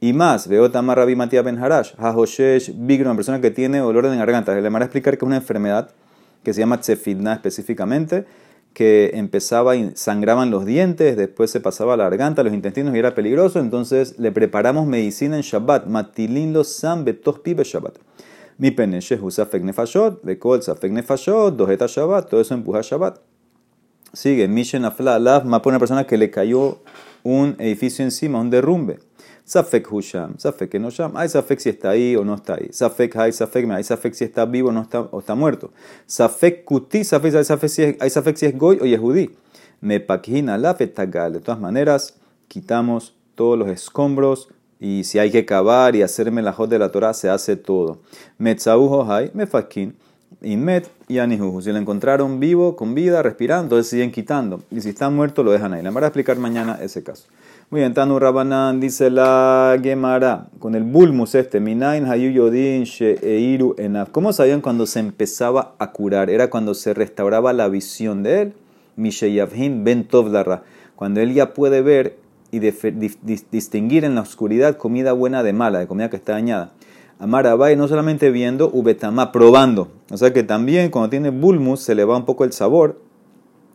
Y 0.00 0.12
más, 0.12 0.48
veo 0.48 0.70
Tamar 0.70 0.98
Rabbi 0.98 1.14
Matías 1.16 1.44
Ben 1.44 1.58
Harash, 1.58 1.92
Hahoshesh 1.96 2.72
Bigro, 2.74 3.08
una 3.08 3.16
persona 3.16 3.40
que 3.40 3.50
tiene 3.50 3.80
olor 3.80 4.08
de 4.08 4.16
garganta. 4.16 4.54
Le 4.54 4.68
van 4.68 4.82
a 4.82 4.84
explicar 4.84 5.16
que 5.16 5.24
es 5.24 5.26
una 5.26 5.36
enfermedad 5.36 5.90
que 6.42 6.52
se 6.52 6.60
llama 6.60 6.80
tsefidna 6.80 7.34
específicamente, 7.34 8.24
que 8.72 9.12
empezaba 9.14 9.76
y 9.76 9.92
sangraban 9.94 10.50
los 10.50 10.64
dientes, 10.64 11.16
después 11.16 11.50
se 11.50 11.60
pasaba 11.60 11.94
a 11.94 11.96
la 11.96 12.04
garganta, 12.04 12.42
los 12.42 12.52
intestinos 12.52 12.94
y 12.94 12.98
era 12.98 13.14
peligroso. 13.14 13.60
Entonces 13.60 14.18
le 14.18 14.32
preparamos 14.32 14.86
medicina 14.86 15.36
en 15.36 15.42
Shabbat. 15.42 15.86
Matilin 15.86 16.52
los 16.52 16.68
sam 16.68 17.04
betos 17.04 17.38
pibe 17.38 17.64
Shabbat. 17.64 17.98
Mi 18.58 18.70
peneshe 18.70 19.18
usa 19.20 19.46
feknefashot, 19.46 20.22
bekol 20.24 20.62
safek 20.62 20.92
nefashot, 20.92 21.56
dojeta 21.56 21.86
Shabbat, 21.86 22.28
todo 22.28 22.40
eso 22.40 22.54
empuja 22.54 22.80
Shabbat. 22.82 23.31
Sigue, 24.12 24.46
Mishen 24.46 24.84
Afla 24.84 25.14
Alav, 25.14 25.46
mapa 25.46 25.70
una 25.70 25.78
persona 25.78 26.06
que 26.06 26.18
le 26.18 26.30
cayó 26.30 26.80
un 27.22 27.56
edificio 27.58 28.04
encima, 28.04 28.40
un 28.40 28.50
derrumbe. 28.50 28.98
Safek 29.44 29.90
Husham, 29.90 30.38
Safek 30.38 30.74
Enosham, 30.74 31.16
hay 31.16 31.28
Safek 31.28 31.58
si 31.58 31.70
está 31.70 31.90
ahí 31.90 32.14
o 32.14 32.24
no 32.24 32.34
está 32.34 32.54
ahí. 32.54 32.68
Safek 32.72 33.16
hay 33.16 33.32
Safek 33.32 33.70
hay 33.70 33.82
Safek 33.82 34.12
si 34.14 34.24
está 34.24 34.44
vivo 34.44 34.68
o, 34.68 34.72
no 34.72 34.82
está, 34.82 35.00
o 35.00 35.20
está 35.20 35.34
muerto. 35.34 35.72
Safek 36.06 36.64
Kuti, 36.64 37.04
Safek 37.04 37.34
hay 37.34 37.44
Safek 37.44 37.68
si 37.68 37.82
es, 37.82 38.12
Safek 38.12 38.36
si 38.36 38.46
es 38.46 38.56
Goy 38.56 38.78
o 38.82 38.84
Yehudí. 38.84 39.30
Me 39.80 39.98
pakina 39.98 40.58
la 40.58 40.74
fetagal. 40.74 41.32
De 41.32 41.40
todas 41.40 41.60
maneras, 41.60 42.14
quitamos 42.48 43.16
todos 43.34 43.58
los 43.58 43.68
escombros 43.68 44.48
y 44.78 45.04
si 45.04 45.18
hay 45.18 45.30
que 45.30 45.44
cavar 45.44 45.96
y 45.96 46.02
hacerme 46.02 46.42
la 46.42 46.52
de 46.52 46.78
la 46.78 46.90
Torah, 46.90 47.14
se 47.14 47.30
hace 47.30 47.56
todo. 47.56 48.00
Metzaújo 48.38 49.10
hay, 49.10 49.30
mefakin, 49.32 49.96
inmet 50.44 50.90
y 51.08 51.18
anijuju. 51.18 51.62
Si 51.62 51.72
lo 51.72 51.78
encontraron 51.78 52.40
vivo, 52.40 52.76
con 52.76 52.94
vida, 52.94 53.22
respirando, 53.22 53.64
entonces 53.64 53.88
siguen 53.88 54.12
quitando. 54.12 54.62
Y 54.70 54.80
si 54.80 54.90
está 54.90 55.10
muerto, 55.10 55.42
lo 55.42 55.52
dejan 55.52 55.72
ahí. 55.72 55.82
Le 55.82 55.90
voy 55.90 56.02
a 56.02 56.06
explicar 56.06 56.38
mañana 56.38 56.78
ese 56.80 57.02
caso. 57.02 57.24
Muy 57.70 57.80
bien, 57.80 57.94
Tanu 57.94 58.18
Rabanán 58.18 58.80
dice 58.80 59.10
la 59.10 59.78
Gemara, 59.82 60.48
con 60.58 60.74
el 60.74 60.82
bulmus 60.82 61.34
este, 61.34 61.58
Minain 61.58 62.04
Hayu 62.04 62.30
Yodin 62.30 62.84
Sheeiru 62.84 63.74
Enaf. 63.78 64.10
¿Cómo 64.10 64.32
sabían 64.32 64.60
cuando 64.60 64.84
se 64.84 65.00
empezaba 65.00 65.74
a 65.78 65.92
curar? 65.92 66.28
Era 66.28 66.50
cuando 66.50 66.74
se 66.74 66.92
restauraba 66.92 67.52
la 67.54 67.68
visión 67.68 68.22
de 68.22 68.42
él. 68.42 68.52
Misheyavhin 68.96 69.84
Ben 69.84 70.04
Tovdarra. 70.04 70.64
Cuando 70.96 71.20
él 71.20 71.32
ya 71.32 71.54
puede 71.54 71.80
ver 71.80 72.18
y 72.50 72.58
distinguir 72.58 74.04
en 74.04 74.14
la 74.14 74.20
oscuridad 74.20 74.76
comida 74.76 75.12
buena 75.12 75.42
de 75.42 75.54
mala, 75.54 75.78
de 75.78 75.86
comida 75.86 76.10
que 76.10 76.16
está 76.16 76.32
dañada. 76.32 76.72
Amarabai 77.22 77.76
no 77.76 77.86
solamente 77.86 78.32
viendo, 78.32 78.68
ubetama, 78.72 79.30
probando. 79.30 79.92
O 80.10 80.16
sea 80.16 80.32
que 80.32 80.42
también 80.42 80.90
cuando 80.90 81.08
tiene 81.08 81.30
bulmus 81.30 81.78
se 81.78 81.94
le 81.94 82.04
va 82.04 82.16
un 82.16 82.24
poco 82.24 82.42
el 82.42 82.52
sabor. 82.52 83.00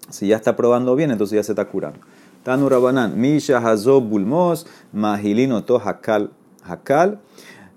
Si 0.10 0.27
ya 0.27 0.36
está 0.36 0.58
probando 0.58 0.98
bien, 0.98 1.12
entonces 1.12 1.38
ya 1.38 1.44
se 1.44 1.54
está 1.54 1.63
curando. 1.63 2.00
Tanu 2.44 2.68
Rabanan, 2.68 3.18
Misha 3.18 3.60
Hazo 3.60 4.01
Bulmos, 4.01 4.68
Mahilino 4.92 5.63
To 5.63 5.80
Hakal. 5.80 6.32
Hakal, 6.62 7.22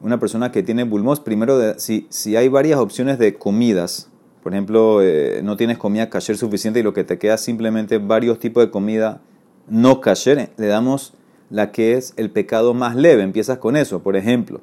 una 0.01 0.19
persona 0.19 0.51
que 0.51 0.65
tiene 0.65 0.83
bulmos, 0.83 1.21
primero, 1.21 1.79
si, 1.79 2.09
si 2.11 2.35
hay 2.35 2.49
varias 2.49 2.81
opciones 2.81 3.21
de 3.21 3.39
comidas, 3.39 4.11
por 4.43 4.55
ejemplo, 4.55 5.01
eh, 5.03 5.41
no 5.45 5.57
tienes 5.57 5.79
comida 5.79 6.11
kasher 6.11 6.37
suficiente 6.37 6.81
y 6.81 6.83
lo 6.83 6.95
que 6.95 7.05
te 7.05 7.17
queda 7.17 7.39
simplemente 7.39 7.99
varios 7.99 8.41
tipos 8.41 8.65
de 8.65 8.73
comida 8.73 9.21
no 9.69 10.01
kasher, 10.01 10.51
le 10.57 10.67
damos 10.67 11.15
la 11.49 11.71
que 11.71 11.95
es 11.95 12.13
el 12.17 12.31
pecado 12.31 12.75
más 12.75 12.97
leve. 12.97 13.23
Empiezas 13.23 13.59
con 13.59 13.77
eso, 13.77 14.03
por 14.03 14.17
ejemplo. 14.17 14.63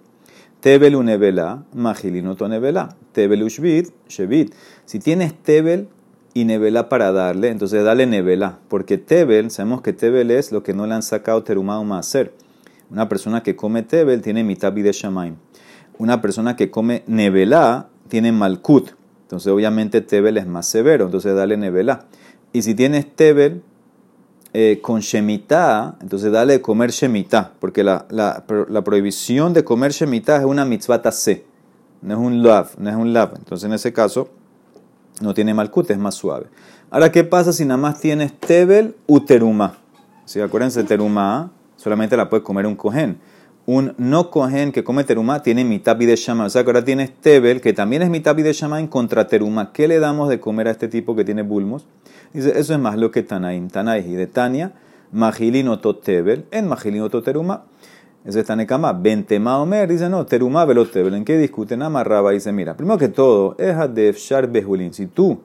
Tebel 0.67 0.97
unevela, 0.97 1.63
magilino 1.73 2.35
to 2.35 2.49
nevela. 2.49 2.89
Tebel 3.13 3.41
ushvit, 3.43 3.89
shevit. 4.09 4.53
Si 4.83 4.99
tienes 4.99 5.33
tebel 5.33 5.87
y 6.33 6.43
nevela 6.43 6.89
para 6.89 7.13
darle, 7.13 7.47
entonces 7.51 7.85
dale 7.85 8.05
nevela, 8.05 8.59
porque 8.67 8.97
tebel, 8.97 9.49
sabemos 9.49 9.81
que 9.81 9.93
tebel 9.93 10.29
es 10.29 10.51
lo 10.51 10.63
que 10.63 10.73
no 10.73 10.85
le 10.85 10.93
han 10.93 11.03
sacado 11.03 11.41
terumá 11.41 11.79
o 11.79 11.93
hacer. 11.93 12.33
Una 12.91 13.07
persona 13.07 13.43
que 13.43 13.55
come 13.55 13.81
tebel 13.81 14.21
tiene 14.21 14.43
mitad 14.43 14.73
de 14.73 14.91
shamaim. 14.91 15.37
Una 15.97 16.19
persona 16.19 16.57
que 16.57 16.69
come 16.69 17.01
nevela 17.07 17.87
tiene 18.09 18.33
malkut. 18.33 18.89
Entonces 19.21 19.49
obviamente 19.53 20.01
tebel 20.01 20.35
es 20.35 20.47
más 20.47 20.67
severo, 20.67 21.05
entonces 21.05 21.33
dale 21.33 21.55
nevela. 21.55 22.07
Y 22.51 22.63
si 22.63 22.75
tienes 22.75 23.09
tebel 23.15 23.61
eh, 24.59 24.79
con 24.81 25.01
shemitah, 25.01 25.97
entonces 26.01 26.31
dale 26.31 26.53
de 26.53 26.61
comer 26.63 26.89
shemitah, 26.89 27.51
porque 27.59 27.83
la, 27.83 28.07
prohibición 28.83 29.53
de 29.53 29.63
comer 29.63 29.91
shemitah 29.91 30.37
es 30.37 30.45
una 30.45 30.65
mitzvah 30.65 31.11
se, 31.11 31.45
no 32.01 32.15
es 32.15 32.19
un 32.19 32.41
lav, 32.41 32.69
no 32.79 32.89
es 32.89 32.95
un 32.95 33.13
lav. 33.13 33.33
Entonces 33.35 33.67
en 33.67 33.73
ese 33.73 33.93
caso 33.93 34.29
no 35.21 35.35
tiene 35.35 35.53
malkut, 35.53 35.91
es 35.91 35.99
más 35.99 36.15
suave. 36.15 36.47
Ahora, 36.89 37.11
¿qué 37.11 37.23
pasa 37.23 37.53
si 37.53 37.65
nada 37.65 37.77
más 37.77 37.99
tienes 37.99 38.33
tebel 38.33 38.95
u 39.05 39.19
teruma? 39.19 39.77
Si 40.25 40.41
acuérdense, 40.41 40.83
teruma 40.85 41.51
solamente 41.75 42.17
la 42.17 42.27
puede 42.27 42.41
comer 42.41 42.65
un 42.65 42.75
cohen. 42.75 43.19
Un 43.67 43.93
no 43.99 44.31
cohen 44.31 44.71
que 44.71 44.83
come 44.83 45.03
teruma 45.03 45.43
tiene 45.43 45.65
mitad 45.65 45.95
de 45.95 46.15
shama. 46.15 46.45
O 46.45 46.49
sea 46.49 46.63
que 46.63 46.69
ahora 46.71 46.83
tienes 46.83 47.13
tebel, 47.13 47.61
que 47.61 47.73
también 47.73 48.01
es 48.01 48.09
mitad 48.09 48.35
de 48.35 48.53
shama 48.53 48.79
en 48.79 48.87
contra 48.87 49.27
teruma. 49.27 49.71
¿Qué 49.71 49.87
le 49.87 49.99
damos 49.99 50.29
de 50.29 50.39
comer 50.39 50.67
a 50.67 50.71
este 50.71 50.87
tipo 50.87 51.15
que 51.15 51.23
tiene 51.23 51.43
bulmos? 51.43 51.85
Dice, 52.33 52.59
eso 52.59 52.73
es 52.73 52.79
más 52.79 52.97
lo 52.97 53.11
que 53.11 53.23
Tanaim. 53.23 53.69
Tanaim 53.69 54.09
y 54.09 54.15
de 54.15 54.27
Tania, 54.27 54.73
magilino 55.11 55.79
tebel, 55.79 56.45
en 56.51 56.67
magilino 56.67 57.09
teruma. 57.09 57.65
Ese 58.25 58.41
está 58.41 58.55
Nekama. 58.55 58.91
Bentema 58.91 59.57
Omer 59.57 59.87
dice, 59.87 60.09
no, 60.09 60.25
teruma 60.25 60.65
velotebel. 60.65 61.13
¿En 61.13 61.23
qué 61.23 61.37
discuten? 61.37 61.81
Amarraba 61.81 62.31
dice, 62.31 62.51
mira, 62.51 62.75
primero 62.75 62.97
que 62.97 63.07
todo, 63.07 63.55
es 63.57 63.75
de 63.93 64.47
Behulin. 64.51 64.93
Si 64.93 65.07
tú 65.07 65.39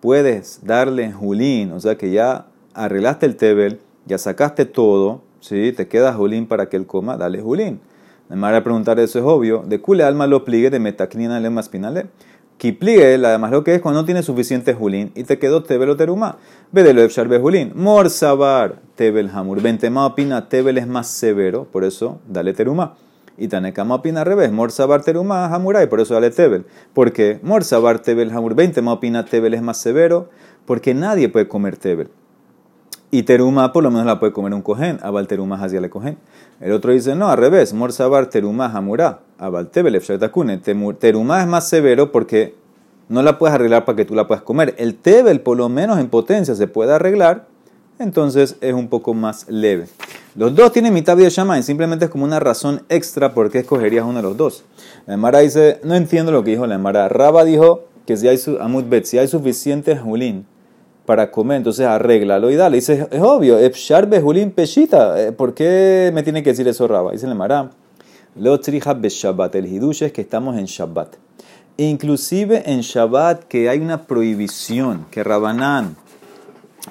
puedes 0.00 0.60
darle 0.62 1.12
Julín, 1.12 1.72
o 1.72 1.80
sea 1.80 1.96
que 1.96 2.10
ya 2.10 2.46
arreglaste 2.74 3.26
el 3.26 3.36
tebel, 3.36 3.80
ya 4.06 4.18
sacaste 4.18 4.66
todo, 4.66 5.22
¿sí? 5.40 5.72
te 5.72 5.88
queda 5.88 6.12
Julín 6.12 6.46
para 6.46 6.68
que 6.68 6.76
él 6.76 6.86
coma, 6.86 7.16
dale 7.16 7.40
Julín. 7.40 7.80
Me 8.28 8.36
van 8.36 8.54
a 8.54 8.62
preguntar, 8.62 9.00
eso 9.00 9.18
es 9.18 9.24
obvio. 9.24 9.64
De 9.66 9.80
cule 9.80 10.04
alma 10.04 10.26
lo 10.26 10.44
pligue 10.44 10.70
de 10.70 10.78
metacnina 10.78 11.40
le 11.40 11.50
más. 11.50 11.70
Kipligue, 12.60 13.14
además 13.14 13.52
lo 13.52 13.64
que 13.64 13.76
es 13.76 13.80
cuando 13.80 14.02
no 14.02 14.04
tiene 14.04 14.22
suficiente 14.22 14.74
julín 14.74 15.12
y 15.14 15.24
te 15.24 15.38
quedó 15.38 15.62
tebel 15.62 15.88
o 15.88 15.96
teruma. 15.96 16.36
Vedelo 16.72 17.00
efshar 17.00 17.26
julín. 17.40 17.72
Mor 17.74 18.10
sabar 18.10 18.82
tebel 18.96 19.30
hamur. 19.32 19.62
Bentema 19.62 20.04
opina 20.04 20.50
tebel 20.50 20.76
es 20.76 20.86
más 20.86 21.06
severo, 21.08 21.64
por 21.64 21.84
eso 21.84 22.20
dale 22.28 22.52
teruma. 22.52 22.96
Y 23.38 23.48
tanekama 23.48 23.94
opina 23.94 24.20
al 24.20 24.26
revés. 24.26 24.52
Mor 24.52 24.72
sabar 24.72 25.02
teruma 25.02 25.46
hamurai, 25.46 25.88
por 25.88 26.00
eso 26.00 26.12
dale 26.12 26.30
tebel. 26.30 26.66
Porque 26.92 27.40
mor 27.42 27.64
sabar 27.64 28.00
tebel 28.00 28.30
hamur. 28.30 28.54
Bentema 28.54 28.92
opina 28.92 29.24
tebel 29.24 29.54
es 29.54 29.62
más 29.62 29.78
severo, 29.78 30.28
porque 30.66 30.92
nadie 30.92 31.30
puede 31.30 31.48
comer 31.48 31.78
tebel. 31.78 32.10
Y 33.10 33.24
teruma 33.24 33.72
por 33.72 33.82
lo 33.82 33.90
menos 33.90 34.06
la 34.06 34.20
puede 34.20 34.32
comer 34.32 34.54
un 34.54 34.62
cohen. 34.62 34.98
Abal 35.02 35.26
teruma 35.26 35.56
hacia 35.56 35.80
le 35.80 35.90
cohen. 35.90 36.16
El 36.60 36.72
otro 36.72 36.92
dice, 36.92 37.14
no, 37.16 37.28
al 37.28 37.38
revés. 37.38 37.74
Mor 37.74 37.92
sabar 37.92 38.26
teruma 38.26 38.66
hamura. 38.66 39.20
Terumá 40.98 41.40
es 41.40 41.46
más 41.48 41.68
severo 41.68 42.12
porque 42.12 42.54
no 43.10 43.24
la 43.24 43.38
puedes 43.38 43.54
arreglar 43.54 43.84
para 43.84 43.96
que 43.96 44.04
tú 44.04 44.14
la 44.14 44.28
puedas 44.28 44.44
comer. 44.44 44.76
El 44.78 44.94
tebel, 44.94 45.40
por 45.40 45.56
lo 45.56 45.68
menos 45.68 45.98
en 45.98 46.08
potencia, 46.08 46.54
se 46.54 46.68
puede 46.68 46.92
arreglar, 46.92 47.46
entonces 47.98 48.56
es 48.60 48.72
un 48.72 48.88
poco 48.88 49.14
más 49.14 49.48
leve. 49.48 49.88
Los 50.36 50.54
dos 50.54 50.70
tienen 50.70 50.94
mitad 50.94 51.16
de 51.16 51.28
shaman, 51.28 51.64
simplemente 51.64 52.04
es 52.04 52.10
como 52.10 52.24
una 52.24 52.38
razón 52.38 52.82
extra 52.88 53.34
por 53.34 53.50
qué 53.50 53.58
escogerías 53.58 54.04
uno 54.04 54.18
de 54.18 54.22
los 54.22 54.36
dos. 54.36 54.64
La 55.06 55.14
Emara 55.14 55.40
dice, 55.40 55.80
no 55.82 55.96
entiendo 55.96 56.30
lo 56.30 56.44
que 56.44 56.52
dijo 56.52 56.68
la 56.68 56.76
Emara. 56.76 57.08
Raba 57.08 57.44
dijo 57.44 57.86
que 58.06 58.16
si 58.16 58.28
hay, 58.28 58.38
si 58.38 59.18
hay 59.18 59.26
suficiente 59.26 59.96
julín 59.96 60.46
para 61.10 61.32
comer, 61.32 61.56
entonces 61.56 61.84
arréglalo 61.84 62.52
y 62.52 62.54
dale. 62.54 62.76
Dice, 62.76 63.08
es 63.10 63.20
obvio, 63.20 63.58
Efshar 63.58 64.08
julín 64.22 64.52
peshita. 64.52 65.20
Eh, 65.20 65.32
¿Por 65.32 65.54
qué 65.54 66.12
me 66.14 66.22
tiene 66.22 66.44
que 66.44 66.50
decir 66.50 66.68
eso 66.68 66.86
Raba? 66.86 67.10
Dice 67.10 67.26
la 67.26 67.32
Emara. 67.32 67.70
Lo 68.36 68.56
be 68.56 69.08
Shabbat. 69.08 69.56
El 69.56 69.66
hidush 69.66 70.04
es 70.04 70.12
que 70.12 70.20
estamos 70.20 70.56
en 70.56 70.66
Shabbat. 70.66 71.16
Inclusive 71.78 72.62
en 72.64 72.82
Shabbat 72.82 73.42
que 73.48 73.68
hay 73.68 73.80
una 73.80 74.06
prohibición, 74.06 75.06
que 75.10 75.24
Rabanán 75.24 75.96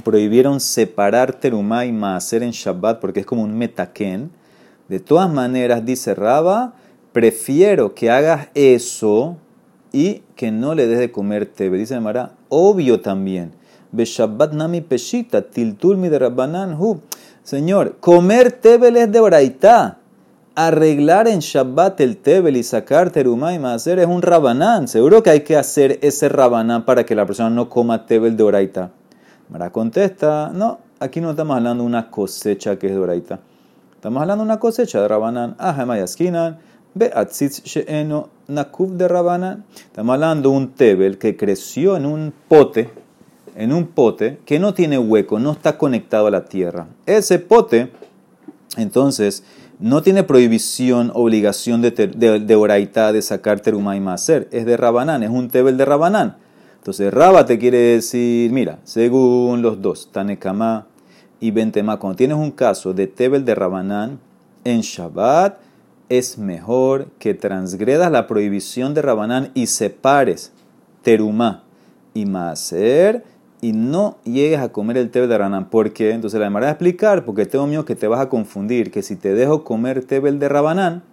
prohibieron 0.04 0.60
separar 0.60 1.32
terumá 1.40 1.86
y 1.86 1.94
maaser 1.94 2.44
en 2.44 2.52
Shabbat 2.52 3.00
porque 3.00 3.22
es 3.22 3.26
como 3.26 3.44
un 3.44 3.58
metaken. 3.58 4.32
De 4.90 5.00
todas 5.00 5.32
maneras, 5.32 5.86
dice 5.86 6.14
Raba, 6.14 6.74
prefiero 7.14 7.96
que 7.96 8.12
hagas 8.12 8.50
eso 8.54 9.38
y 9.94 10.24
que 10.36 10.52
no 10.52 10.76
le 10.76 10.88
des 10.88 11.00
de 11.00 11.10
comer 11.10 11.46
tebe. 11.46 11.78
Dice 11.78 11.98
Mara, 12.02 12.34
obvio 12.50 13.00
también. 13.00 13.58
Be 13.92 14.06
Shabbat 14.06 14.54
nami 14.54 14.82
peshita, 14.82 15.42
tiltulmi 15.42 16.10
de 16.10 16.20
Rabanán 16.20 16.78
hu. 16.80 17.02
Señor, 17.44 17.98
comer 18.00 18.52
tebel 18.52 18.98
es 18.98 19.12
de 19.12 19.20
oraitá 19.20 20.00
arreglar 20.68 21.30
en 21.30 21.40
Shabbat 21.40 22.02
el 22.02 22.18
tebel 22.18 22.58
y 22.58 22.64
sacar 22.64 23.12
terumá 23.12 23.54
y 23.54 23.64
hacer 23.64 23.98
es 24.00 24.08
un 24.08 24.22
rabanán. 24.22 24.90
Seguro 24.90 25.24
que 25.24 25.30
hay 25.30 25.40
que 25.42 25.56
hacer 25.56 26.00
ese 26.02 26.28
rabanán 26.28 26.84
para 26.84 27.06
que 27.06 27.16
la 27.16 27.26
persona 27.26 27.50
no 27.50 27.70
coma 27.70 28.06
tebel 28.06 28.36
de 28.36 28.44
oraita. 28.44 28.92
Mara 29.48 29.70
contesta, 29.72 30.52
no, 30.54 30.80
aquí 31.00 31.22
no 31.22 31.32
estamos 31.32 31.56
hablando 31.56 31.84
de 31.84 31.88
una 31.88 32.12
cosecha 32.12 32.78
que 32.78 32.88
es 32.88 32.94
de 32.94 33.00
oraita. 33.00 33.40
Estamos 33.96 34.22
hablando 34.22 34.44
de 34.44 34.48
una 34.50 34.60
cosecha 34.60 35.02
de 35.02 35.08
rabanán. 35.08 35.56
Ajamayaskinan, 35.58 36.60
ve 36.94 37.10
atzitz 37.16 37.64
sheeno 37.64 38.28
nakub 38.50 38.98
de 38.98 39.08
rabanán. 39.08 39.64
Estamos 39.78 40.14
hablando 40.14 40.50
de 40.50 40.58
un 40.58 40.74
tebel 40.74 41.18
que 41.18 41.38
creció 41.38 41.96
en 41.96 42.06
un 42.06 42.34
pote, 42.50 42.90
en 43.60 43.74
un 43.74 43.88
pote 43.88 44.40
que 44.46 44.58
no 44.58 44.74
tiene 44.74 44.98
hueco, 44.98 45.38
no 45.38 45.52
está 45.52 45.78
conectado 45.78 46.28
a 46.28 46.32
la 46.32 46.46
tierra. 46.46 46.88
Ese 47.06 47.40
pote, 47.40 47.92
entonces, 48.78 49.44
no 49.80 50.02
tiene 50.02 50.24
prohibición, 50.24 51.12
obligación 51.14 51.82
de, 51.82 51.92
de, 51.92 52.40
de 52.40 53.12
de 53.14 53.22
sacar 53.22 53.60
teruma 53.60 53.98
y 53.98 54.00
maser. 54.00 54.48
Es 54.54 54.66
de 54.66 54.78
rabanán, 54.78 55.24
es 55.24 55.30
un 55.30 55.50
tebel 55.50 55.76
de 55.76 55.84
rabanán. 55.84 56.38
Entonces, 56.78 57.14
raba 57.14 57.46
te 57.46 57.60
quiere 57.60 57.80
decir, 57.80 58.50
mira, 58.54 58.80
según 58.86 59.62
los 59.62 59.82
dos, 59.82 60.10
Tanekama 60.10 60.88
y 61.42 61.52
Bentema, 61.52 62.00
cuando 62.00 62.16
tienes 62.16 62.38
un 62.38 62.52
caso 62.52 62.94
de 62.94 63.08
tebel 63.08 63.44
de 63.44 63.56
rabanán 63.56 64.20
en 64.64 64.80
Shabbat, 64.80 65.58
es 66.08 66.38
mejor 66.38 67.08
que 67.20 67.34
transgredas 67.34 68.10
la 68.10 68.26
prohibición 68.26 68.94
de 68.94 69.02
rabanán 69.02 69.52
y 69.54 69.68
separes 69.68 70.54
teruma 71.04 71.64
y 72.14 72.26
maser 72.26 73.26
y 73.62 73.74
no 73.74 74.18
llegues 74.24 74.60
a 74.60 74.70
comer 74.70 74.98
el 74.98 75.10
tebel 75.10 75.30
de 75.30 75.38
Rabanán. 75.38 75.70
¿Por 75.70 75.92
qué? 75.94 76.12
Entonces 76.12 76.40
la 76.40 76.46
demora 76.46 76.68
a 76.68 76.72
explicar, 76.72 77.26
porque 77.26 77.46
tengo 77.46 77.68
miedo 77.68 77.86
que 77.86 77.96
te 77.96 78.08
vas 78.08 78.22
a 78.22 78.30
confundir, 78.30 78.92
que 78.92 79.04
si 79.04 79.16
te 79.16 79.34
dejo 79.34 79.64
comer 79.64 80.04
tebel 80.06 80.40
de 80.40 80.50
Rabanán, 80.50 81.04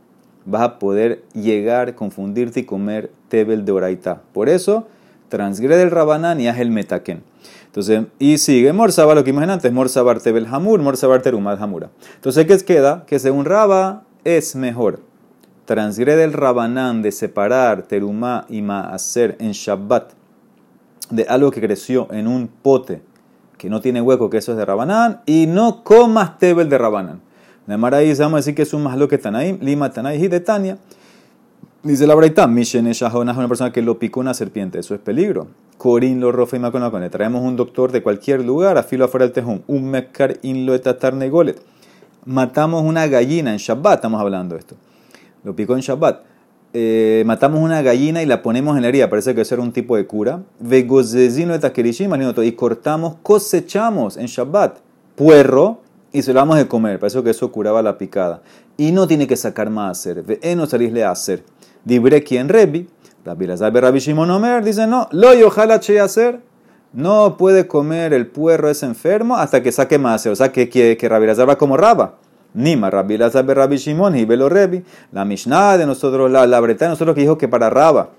vas 0.44 0.62
a 0.62 0.78
poder 0.78 1.24
llegar, 1.34 1.94
confundirte 1.94 2.60
y 2.60 2.64
comer 2.64 3.10
tebel 3.28 3.64
de 3.64 3.72
Oraitá. 3.72 4.22
Por 4.32 4.48
eso, 4.48 4.86
transgrede 5.28 5.82
el 5.82 5.90
Rabanán 5.90 6.40
y 6.40 6.48
haz 6.48 6.58
el 6.58 6.70
metaquén. 6.70 7.22
Entonces, 7.66 8.04
y 8.18 8.38
sigue 8.38 8.72
Morsabar, 8.72 9.16
lo 9.16 9.24
que 9.24 9.32
vimos 9.32 9.48
antes, 9.48 9.70
Morsabar 9.72 10.20
tebel 10.20 10.46
hamur, 10.50 10.80
Morsabar 10.80 11.20
terumad 11.20 11.62
hamura. 11.62 11.90
Entonces, 12.14 12.46
¿qué 12.46 12.58
queda? 12.64 13.04
Que 13.06 13.18
según 13.18 13.44
Raba 13.44 14.04
es 14.24 14.56
mejor. 14.56 15.00
Transgrede 15.66 16.22
el 16.24 16.32
Rabanán 16.32 17.02
de 17.02 17.10
separar 17.10 17.82
terumá 17.82 18.46
y 18.48 18.62
maaser 18.62 19.36
en 19.40 19.50
Shabbat 19.50 20.12
de 21.10 21.24
algo 21.28 21.50
que 21.50 21.60
creció 21.60 22.08
en 22.10 22.26
un 22.26 22.48
pote 22.48 23.02
que 23.58 23.70
no 23.70 23.80
tiene 23.80 24.00
hueco, 24.00 24.28
que 24.28 24.38
eso 24.38 24.52
es 24.52 24.58
de 24.58 24.64
Rabanán, 24.64 25.22
y 25.26 25.46
no 25.46 25.82
comas 25.82 26.38
tebel 26.38 26.68
de 26.68 26.78
Rabanán. 26.78 27.20
De 27.66 27.76
Maraí 27.76 28.12
vamos 28.14 28.34
a 28.34 28.36
decir 28.36 28.54
que 28.54 28.62
es 28.62 28.74
un 28.74 28.82
más 28.82 28.96
lo 28.96 29.08
que 29.08 29.18
Tanaim, 29.18 29.58
Lima 29.60 29.90
Tanaim 29.90 30.22
y 30.22 30.28
de 30.28 30.40
Tania. 30.40 30.78
Dice 31.82 32.06
la 32.06 32.14
Braita, 32.14 32.46
Mishen 32.46 32.86
es 32.86 33.02
una 33.02 33.48
persona 33.48 33.72
que 33.72 33.82
lo 33.82 33.98
picó 33.98 34.20
una 34.20 34.34
serpiente, 34.34 34.78
eso 34.78 34.94
es 34.94 35.00
peligro. 35.00 35.48
Corín 35.78 36.20
lo 36.20 36.32
rofe 36.32 36.56
y 36.56 36.60
le 36.60 37.10
Traemos 37.10 37.42
un 37.42 37.56
doctor 37.56 37.92
de 37.92 38.02
cualquier 38.02 38.44
lugar, 38.44 38.76
a 38.78 38.82
filo 38.82 39.04
afuera 39.04 39.24
del 39.24 39.32
tejón, 39.32 39.62
un 39.66 39.90
mekar 39.90 40.38
in 40.42 40.66
lo 40.66 40.74
etatar 40.74 41.14
negolet. 41.14 41.60
Matamos 42.24 42.82
una 42.82 43.06
gallina 43.06 43.52
en 43.52 43.58
Shabbat, 43.58 43.96
estamos 43.96 44.20
hablando 44.20 44.54
de 44.54 44.60
esto. 44.60 44.74
Lo 45.44 45.54
picó 45.54 45.74
en 45.74 45.80
Shabbat 45.80 46.35
eh, 46.78 47.22
matamos 47.24 47.62
una 47.62 47.80
gallina 47.80 48.22
y 48.22 48.26
la 48.26 48.42
ponemos 48.42 48.76
en 48.76 48.82
la 48.82 48.88
herida, 48.88 49.08
parece 49.08 49.34
que 49.34 49.40
es 49.40 49.52
un 49.52 49.72
tipo 49.72 49.96
de 49.96 50.06
cura. 50.06 50.42
Y 50.60 52.52
cortamos, 52.52 53.16
cosechamos 53.22 54.18
en 54.18 54.26
Shabbat 54.26 54.76
puerro 55.14 55.80
y 56.12 56.20
se 56.20 56.34
lo 56.34 56.40
vamos 56.40 56.58
a 56.58 56.68
comer, 56.68 56.98
parece 56.98 57.22
que 57.22 57.30
eso 57.30 57.50
curaba 57.50 57.80
la 57.80 57.96
picada. 57.96 58.42
Y 58.76 58.92
no 58.92 59.06
tiene 59.06 59.26
que 59.26 59.36
sacar 59.36 59.70
más 59.70 59.98
hacer, 59.98 60.22
no 60.54 60.66
salirle 60.66 61.02
a 61.02 61.12
hacer. 61.12 61.44
Dibre 61.86 62.22
quien 62.22 62.50
rebi, 62.50 62.90
Rabbi 63.24 63.46
Rabbi 63.46 63.98
Shimon 63.98 64.30
Omer 64.30 64.62
dice 64.62 64.86
no, 64.86 65.08
lo 65.12 65.34
y 65.34 65.42
ojalá 65.44 65.80
che 65.80 65.98
hacer. 65.98 66.40
No 66.92 67.38
puede 67.38 67.66
comer 67.66 68.12
el 68.12 68.26
puerro 68.26 68.68
ese 68.68 68.84
enfermo 68.84 69.36
hasta 69.36 69.62
que 69.62 69.72
saque 69.72 69.98
más. 69.98 70.26
O 70.26 70.36
sea, 70.36 70.52
que, 70.52 70.68
que, 70.68 70.98
que 70.98 71.08
Rabbi 71.08 71.26
como 71.56 71.78
raba. 71.78 72.16
Nima, 72.56 72.90
Rabbi 72.90 73.18
Lazar 73.18 73.46
Rabbi 73.46 73.76
Shimon 73.76 74.16
y 74.16 74.24
Belo 74.24 74.48
Rebi. 74.48 74.82
La 75.12 75.24
Mishnah 75.24 75.76
de 75.76 75.86
nosotros, 75.86 76.30
la, 76.30 76.46
la 76.46 76.58
Breta 76.58 76.86
de 76.86 76.90
nosotros 76.90 77.14
que 77.14 77.20
dijo 77.20 77.36
que 77.36 77.48
para 77.48 77.70
Raba 77.70 78.10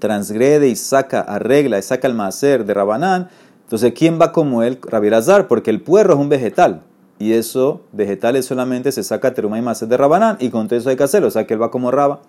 transgrede 0.00 0.68
y 0.68 0.76
saca, 0.76 1.20
arregla 1.20 1.78
y 1.78 1.82
saca 1.82 2.08
el 2.08 2.14
macer 2.14 2.64
de 2.64 2.74
Rabanán. 2.74 3.28
Entonces, 3.62 3.92
¿quién 3.96 4.20
va 4.20 4.32
como 4.32 4.62
él? 4.62 4.78
Rabbi 4.82 5.08
Lazar, 5.08 5.46
porque 5.46 5.70
el 5.70 5.80
puerro 5.80 6.14
es 6.14 6.20
un 6.20 6.28
vegetal. 6.28 6.82
Y 7.18 7.32
eso, 7.32 7.82
vegetales 7.92 8.44
solamente 8.44 8.90
se 8.90 9.04
saca 9.04 9.32
teruma 9.32 9.56
y 9.56 9.62
macer 9.62 9.88
de 9.88 9.96
Rabanán. 9.96 10.36
Y 10.40 10.50
con 10.50 10.66
todo 10.66 10.78
eso 10.78 10.90
hay 10.90 10.96
que 10.96 11.04
hacerlo. 11.04 11.28
O 11.28 11.30
sea, 11.30 11.46
que 11.46 11.54
él 11.54 11.62
va 11.62 11.70
como 11.70 11.90
Raba. 11.90 12.20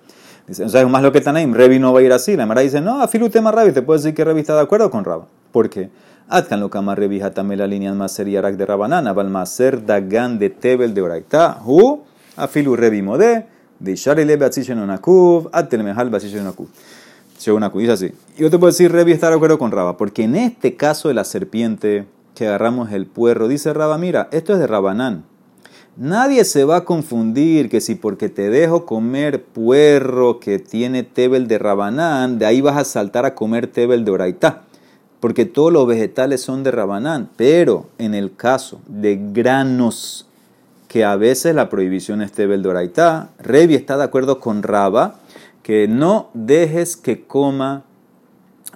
Dice, 0.48 0.63
o 0.63 0.70
sea, 0.70 0.86
más 0.88 1.01
lo 1.01 1.12
que 1.12 1.22
Tanaim, 1.22 1.53
Revi 1.53 1.79
no 1.79 1.91
va 1.91 2.01
a 2.01 2.03
ir 2.03 2.13
así. 2.13 2.36
La 2.36 2.46
Mara 2.46 2.62
dice, 2.62 2.82
no, 2.82 3.01
afilutema 3.01 3.51
Rabi, 3.51 3.72
te 3.72 3.82
puedo 3.82 3.98
decir 3.98 4.13
que 4.13 4.24
Revi 4.24 4.41
está 4.41 4.55
de 4.55 4.62
acuerdo 4.62 4.91
con 4.91 5.03
Raba. 5.03 5.25
¿Por 5.51 5.70
qué? 5.70 5.89
Atkan 6.27 6.60
lo 6.60 6.70
kama 6.70 6.96
revija 6.96 7.32
también 7.32 7.60
la 7.60 7.67
línea 7.67 7.94
maser 7.94 8.27
y 8.27 8.36
arak 8.36 8.55
de 8.55 8.65
rabanana, 8.65 9.13
val 9.13 9.29
maser 9.29 9.86
dagan 9.86 10.39
de 10.39 10.50
tebel 10.50 10.96
de 10.96 11.01
oraita, 11.01 11.62
hu, 11.63 12.01
afilu 12.36 12.75
revi 12.75 13.03
mode, 13.03 13.46
de 13.79 13.96
sharele 13.96 14.36
batzishen 14.36 14.79
onakuv, 14.79 15.50
atel 15.51 15.84
mehal 15.84 16.10
batzishen 16.10 16.41
onakuv. 16.41 16.67
Dice 17.38 17.91
así. 17.91 18.12
Yo 18.38 18.50
te 18.50 18.58
puedo 18.58 18.72
decir, 18.72 18.91
Revi 18.91 19.12
está 19.12 19.29
de 19.29 19.36
acuerdo 19.36 19.60
con 19.60 19.70
Raba, 19.70 19.98
porque 19.98 20.24
en 20.24 20.36
este 20.36 20.75
caso 20.75 21.10
de 21.10 21.13
la 21.13 21.24
serpiente 21.25 22.05
que 22.34 22.48
agarramos 22.48 22.91
el 22.91 23.05
puerro, 23.05 23.48
dice 23.48 23.72
Raba, 23.72 24.00
mira, 24.00 24.29
esto 24.32 24.53
es 24.53 24.60
de 24.60 24.65
Rabanán. 24.65 25.25
Nadie 25.96 26.44
se 26.44 26.65
va 26.65 26.77
a 26.77 26.86
confundir 26.86 27.70
que 27.70 27.82
si 27.82 27.94
porque 27.94 28.29
te 28.29 28.50
dejo 28.50 28.86
comer 28.86 29.44
puerro 29.44 30.39
que 30.39 30.58
tiene 30.58 31.03
tebel 31.03 31.48
de 31.48 31.60
Rabanán, 31.60 32.39
de 32.39 32.48
ahí 32.48 32.62
vas 32.62 32.77
a 32.77 32.84
saltar 32.84 33.25
a 33.25 33.36
comer 33.36 33.67
tebel 33.67 34.05
de 34.05 34.12
Oraitá 34.12 34.63
porque 35.25 35.46
todos 35.46 35.74
los 35.74 35.88
vegetales 35.88 36.42
son 36.42 36.61
de 36.61 36.70
Rabanán, 36.70 37.31
pero 37.35 37.88
en 37.98 38.14
el 38.14 38.35
caso 38.35 38.79
de 38.85 39.20
granos, 39.33 40.27
que 40.88 41.03
a 41.03 41.16
veces 41.16 41.55
la 41.55 41.68
prohibición 41.68 42.22
es 42.22 42.31
Tebel 42.31 42.61
Doraitá, 42.61 43.29
Revi 43.40 43.74
está 43.74 43.98
de 43.98 44.03
acuerdo 44.03 44.40
con 44.40 44.61
Raba, 44.61 45.16
que 45.64 45.88
no 45.88 46.29
dejes 46.35 46.96
que 46.96 47.25
coma 47.25 47.85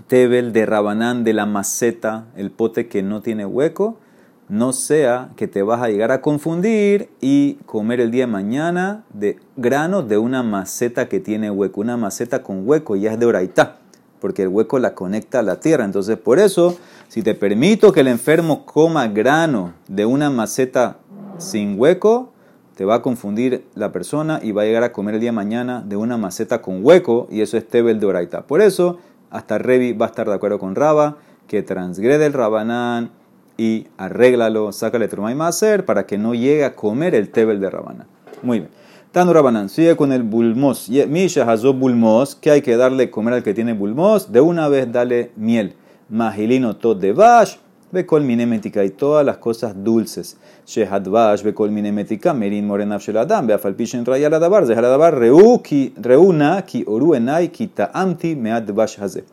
Tebel 0.07 0.51
de 0.51 0.65
Rabanán 0.65 1.23
de 1.23 1.33
la 1.33 1.45
maceta, 1.45 2.25
el 2.35 2.49
pote 2.49 2.87
que 2.87 3.03
no 3.03 3.21
tiene 3.21 3.45
hueco, 3.45 3.99
no 4.47 4.73
sea 4.73 5.29
que 5.35 5.47
te 5.47 5.61
vas 5.61 5.83
a 5.83 5.89
llegar 5.89 6.11
a 6.11 6.21
confundir 6.21 7.11
y 7.21 7.59
comer 7.67 7.99
el 7.99 8.09
día 8.09 8.25
de 8.25 8.31
mañana 8.31 9.03
de 9.13 9.37
granos 9.55 10.09
de 10.09 10.17
una 10.17 10.41
maceta 10.41 11.09
que 11.09 11.19
tiene 11.19 11.51
hueco. 11.51 11.79
Una 11.81 11.95
maceta 11.95 12.41
con 12.41 12.67
hueco 12.67 12.95
ya 12.95 13.13
es 13.13 13.19
de 13.19 13.27
oraitá 13.27 13.78
porque 14.19 14.43
el 14.43 14.49
hueco 14.49 14.79
la 14.79 14.93
conecta 14.93 15.39
a 15.39 15.43
la 15.43 15.59
tierra. 15.59 15.85
Entonces, 15.85 16.17
por 16.17 16.39
eso, 16.39 16.77
si 17.07 17.21
te 17.21 17.35
permito 17.35 17.91
que 17.91 18.01
el 18.01 18.07
enfermo 18.07 18.65
coma 18.65 19.07
grano 19.07 19.73
de 19.87 20.05
una 20.05 20.29
maceta 20.29 20.97
sin 21.37 21.79
hueco, 21.79 22.31
te 22.75 22.85
va 22.85 22.95
a 22.95 23.01
confundir 23.01 23.65
la 23.75 23.91
persona 23.91 24.39
y 24.41 24.53
va 24.53 24.61
a 24.61 24.65
llegar 24.65 24.83
a 24.83 24.93
comer 24.93 25.15
el 25.15 25.19
día 25.19 25.29
de 25.29 25.35
mañana 25.35 25.83
de 25.85 25.97
una 25.97 26.17
maceta 26.17 26.61
con 26.61 26.85
hueco, 26.85 27.27
y 27.29 27.41
eso 27.41 27.57
es 27.57 27.67
Tebel 27.67 27.99
de 27.99 28.05
Oraita. 28.05 28.43
Por 28.43 28.61
eso, 28.61 28.99
hasta 29.29 29.57
Revi 29.57 29.93
va 29.93 30.05
a 30.05 30.09
estar 30.09 30.27
de 30.27 30.35
acuerdo 30.35 30.59
con 30.59 30.75
Raba, 30.75 31.17
que 31.47 31.61
transgrede 31.61 32.27
el 32.27 32.33
Rabanán 32.33 33.11
y 33.57 33.87
arréglalo, 33.97 34.71
sácale 34.71 35.09
truma 35.09 35.31
y 35.31 35.35
macer 35.35 35.83
para 35.83 36.05
que 36.05 36.17
no 36.17 36.33
llegue 36.33 36.63
a 36.63 36.75
comer 36.75 37.15
el 37.15 37.29
Tebel 37.29 37.59
de 37.59 37.69
Rabanán. 37.69 38.07
Muy 38.41 38.59
bien. 38.59 38.78
Tanu 39.11 39.33
Rabanán, 39.33 39.69
sigue 39.69 39.95
con 39.95 40.11
el 40.11 40.21
bulmos. 40.21 40.87
Misha 40.87 41.51
hazó 41.51 41.73
bulmos, 41.73 42.35
que 42.35 42.51
hay 42.51 42.61
que 42.61 42.77
darle 42.77 43.09
comer 43.09 43.33
al 43.33 43.41
que 43.41 43.55
tiene 43.55 43.73
bulmos. 43.73 44.31
De 44.31 44.39
una 44.39 44.67
vez 44.67 44.91
dale 44.91 45.31
miel. 45.35 45.73
Magilino 46.09 46.75
tot 46.75 46.99
de 46.99 47.11
bash, 47.11 47.55
ve 47.91 48.05
col 48.05 48.23
minemetica 48.23 48.83
y 48.85 48.91
todas 48.91 49.25
las 49.25 49.37
cosas 49.37 49.73
dulces. 49.83 50.37
Shehad 50.67 51.09
bash, 51.09 51.41
ve 51.41 51.55
col 51.55 51.71
minemetica, 51.71 52.35
merin 52.35 52.67
morenav 52.67 53.01
sheladam, 53.01 53.47
ve 53.47 53.55
afalpishen 53.55 54.05
rayal 54.05 54.31
adabar, 54.31 54.67
zehal 54.67 54.85
adabar, 54.85 55.17
reuna 55.17 56.61
ki 56.61 56.83
oru 56.85 57.15
enai 57.15 57.47
ki 57.47 57.65
taamti 57.65 58.35
mead 58.35 58.71
bash 58.73 58.99
haze. 58.99 59.23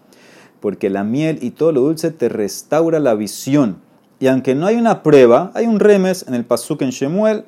Porque 0.60 0.88
la 0.88 1.04
miel 1.04 1.38
y 1.42 1.50
todo 1.50 1.72
lo 1.72 1.82
dulce 1.82 2.10
te 2.12 2.30
restaura 2.30 2.98
la 2.98 3.14
visión. 3.14 3.76
Y 4.20 4.28
aunque 4.28 4.54
no 4.54 4.66
hay 4.68 4.76
una 4.76 5.02
prueba, 5.02 5.50
hay 5.52 5.66
un 5.66 5.80
remes 5.80 6.24
en 6.26 6.32
el 6.32 6.46
pasuk 6.46 6.80
en 6.80 6.88
Shemuel, 6.88 7.44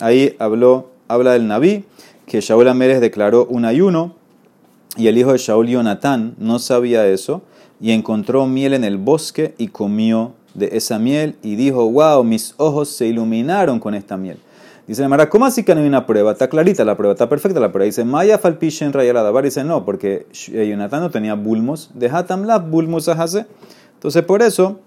ahí 0.00 0.34
habló 0.40 0.97
habla 1.08 1.32
del 1.32 1.48
Naví, 1.48 1.84
que 2.26 2.40
Shaul 2.40 2.68
Amérez 2.68 3.00
declaró 3.00 3.46
un 3.46 3.64
ayuno 3.64 4.14
y 4.96 5.08
el 5.08 5.18
hijo 5.18 5.32
de 5.32 5.38
Shaul 5.38 5.66
Jonatán 5.66 6.34
no 6.38 6.58
sabía 6.58 7.06
eso 7.06 7.42
y 7.80 7.92
encontró 7.92 8.46
miel 8.46 8.74
en 8.74 8.84
el 8.84 8.98
bosque 8.98 9.54
y 9.58 9.68
comió 9.68 10.34
de 10.54 10.70
esa 10.72 10.98
miel 10.98 11.36
y 11.42 11.56
dijo, 11.56 11.90
wow, 11.90 12.22
mis 12.24 12.54
ojos 12.58 12.88
se 12.90 13.06
iluminaron 13.06 13.80
con 13.80 13.94
esta 13.94 14.16
miel. 14.16 14.38
Dice 14.88 15.06
Mara, 15.06 15.28
¿cómo 15.28 15.44
así 15.44 15.64
que 15.64 15.74
no 15.74 15.82
hay 15.82 15.86
una 15.86 16.06
prueba? 16.06 16.32
Está 16.32 16.48
clarita 16.48 16.82
la 16.82 16.96
prueba, 16.96 17.12
está 17.12 17.28
perfecta 17.28 17.60
la 17.60 17.70
prueba. 17.70 17.84
Dice, 17.84 18.04
Maya 18.04 18.38
falpishen 18.38 18.94
rayaladabar. 18.94 19.44
Dice, 19.44 19.62
no, 19.62 19.84
porque 19.84 20.26
Jonatán 20.32 21.00
no 21.00 21.10
tenía 21.10 21.34
bulmos. 21.34 21.90
De 21.92 22.08
Hatamla 22.08 22.58
bulmos 22.58 23.06
hace. 23.08 23.44
Entonces, 23.92 24.22
por 24.22 24.40
eso, 24.40 24.80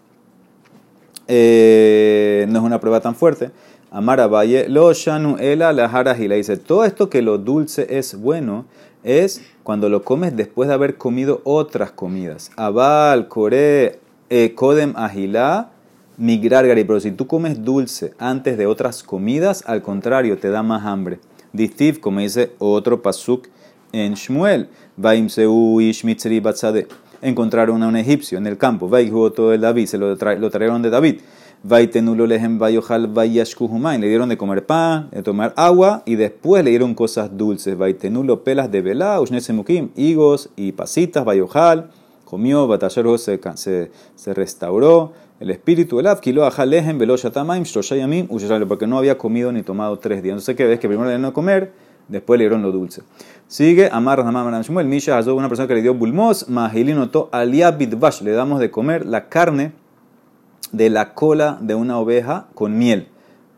eh, 1.28 2.48
no 2.50 2.58
es 2.58 2.66
una 2.66 2.80
prueba 2.80 3.00
tan 3.00 3.14
fuerte. 3.14 3.52
Amara 3.93 4.27
Valle, 4.27 4.69
lo 4.69 4.93
shanu 4.93 5.36
ela 5.38 5.73
la 5.73 6.13
le 6.13 6.36
dice, 6.38 6.56
todo 6.56 6.86
esto 6.86 7.10
que 7.10 7.21
lo 7.21 7.38
dulce 7.38 7.88
es 7.89 8.15
bueno 8.15 8.63
es 9.04 9.41
cuando 9.63 9.89
lo 9.89 10.04
comes 10.04 10.34
después 10.34 10.69
de 10.69 10.75
haber 10.75 10.95
comido 10.95 11.41
otras 11.43 11.91
comidas. 11.91 12.51
Abal, 12.56 13.27
core, 13.27 13.99
eh, 14.30 14.54
kodem 14.56 14.93
agilá, 14.95 15.71
migrar 16.15 16.65
gari. 16.65 16.86
Pero 16.86 17.01
si 17.01 17.12
tú 17.12 17.27
comes 17.27 17.65
dulce 17.65 18.13
antes 18.17 18.58
de 18.58 18.65
otras 18.65 19.04
comidas, 19.04 19.62
al 19.67 19.82
contrario, 19.82 20.38
te 20.38 20.49
da 20.49 20.63
más 20.63 20.86
hambre. 20.86 21.19
Distiv, 21.51 21.99
como 21.99 22.21
dice 22.21 22.54
otro 22.60 23.01
pasuk 23.01 23.49
en 23.91 24.13
Shmuel, 24.13 24.69
vaimseu 24.95 25.82
ish 25.82 26.06
mitzri 26.06 26.39
batzade. 26.39 26.88
Encontraron 27.21 27.84
a 27.84 27.88
un 27.89 27.97
egipcio 27.97 28.38
en 28.38 28.47
el 28.47 28.58
campo, 28.58 28.89
todo 29.36 29.49
de 29.49 29.58
David, 29.58 29.86
se 29.86 29.97
lo, 29.97 30.15
lo 30.15 30.49
trajeron 30.49 30.82
de 30.82 30.89
David. 30.89 31.19
Le 31.63 31.88
dieron 34.08 34.30
de 34.30 34.38
comer 34.38 34.65
pan, 34.65 35.10
de 35.12 35.21
tomar 35.21 35.54
agua 35.56 36.02
y 36.08 36.15
después 36.15 36.63
le 36.63 36.71
dieron 36.71 36.95
cosas 36.95 37.38
dulces. 37.38 37.78
Vaitenulo 37.78 38.43
pelas 38.43 38.71
de 38.71 38.82
velá, 38.82 39.21
ushnesemukim, 39.21 39.89
higos 39.95 40.50
y 40.56 40.71
pasitas, 40.71 41.24
vayojal. 41.24 41.91
Comió, 42.26 42.67
batallero 42.67 43.15
se, 43.19 43.39
se, 43.56 43.91
se 44.15 44.34
restauró. 44.34 45.13
El 45.39 45.52
espíritu, 45.52 46.00
el 46.00 46.08
adquilo, 46.08 46.45
ajalehem, 46.45 46.97
velo 46.97 47.15
shatamaim, 47.15 47.62
shloshayamim, 47.63 48.28
porque 48.67 48.88
no 48.88 48.97
había 48.97 49.19
comido 49.19 49.52
ni 49.52 49.62
tomado 49.62 50.00
tres 50.00 50.24
días. 50.24 50.34
Entonces, 50.34 50.56
¿qué 50.56 50.65
ves? 50.65 50.80
Que 50.80 50.88
primero 50.88 51.06
le 51.06 51.15
dieron 51.15 51.30
a 51.30 51.34
comer, 51.34 51.74
después 52.08 52.39
le 52.39 52.45
dieron 52.45 52.63
lo 52.63 52.71
dulce. 52.71 53.04
Sigue, 53.47 53.88
Amar 53.91 54.17
Ramam 54.17 54.62
Shmuel, 54.63 54.88
Misha 54.88 55.19
una 55.32 55.47
persona 55.47 55.67
que 55.67 55.76
le 55.76 55.84
dio 55.84 55.93
bulmos, 55.93 56.50
Mahilinoto, 56.50 57.30
aliabidbash, 57.32 58.21
le 58.21 58.32
damos 58.32 58.60
de 58.60 58.71
comer 58.71 59.06
la 59.06 59.30
carne 59.30 59.74
de 60.72 60.90
la 60.90 61.14
cola 61.14 61.58
de 61.62 61.76
una 61.76 62.00
oveja 62.00 62.48
con 62.54 62.78
miel. 62.78 63.08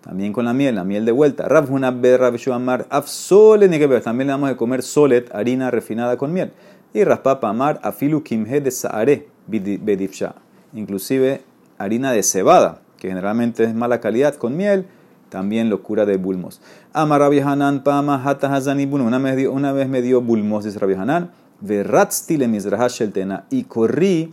También 0.02 0.34
con 0.34 0.44
la 0.44 0.54
miel, 0.54 0.76
la 0.76 0.84
miel 0.84 1.06
de 1.06 1.14
vuelta. 1.14 1.48
Rav 1.48 1.72
una 1.72 1.92
berra 1.92 2.32
amar 2.54 2.88
que 2.90 4.02
También 4.02 4.28
le 4.28 4.32
damos 4.32 4.50
de 4.50 4.58
comer 4.58 4.84
solet, 4.84 5.34
harina 5.34 5.72
refinada 5.72 6.18
con 6.18 6.34
miel. 6.34 6.52
Y 6.94 7.06
raspapa 7.06 7.50
amar 7.50 7.80
afilu 7.84 8.22
kimhe 8.22 8.60
de 8.60 8.70
saare 8.70 9.28
bedifsha. 9.48 10.36
Inclusive 10.74 11.42
harina 11.78 12.12
de 12.12 12.22
cebada, 12.22 12.82
que 12.98 13.08
generalmente 13.08 13.64
es 13.64 13.74
mala 13.74 14.02
calidad, 14.02 14.36
con 14.36 14.58
miel. 14.58 14.88
También 15.30 15.70
locura 15.70 16.06
de 16.06 16.18
bulmos. 16.18 16.62
Amar 16.92 17.22
Rabbi 17.22 17.40
Hanan 17.40 17.84
pama 17.84 18.22
hata 18.24 18.54
hazani 18.54 18.86
Una 18.86 19.18
vez, 19.18 19.48
una 19.48 19.72
vez 19.72 19.88
me 19.88 20.02
dio 20.02 20.22
bulmos, 20.22 20.66
dice 20.66 20.78
Rabbi 20.80 20.94
Hanan. 20.94 21.32
Verratzti 21.62 22.38
le 22.38 22.46
el 22.46 23.12
tena. 23.14 23.46
Y 23.50 23.64
corrí 23.64 24.32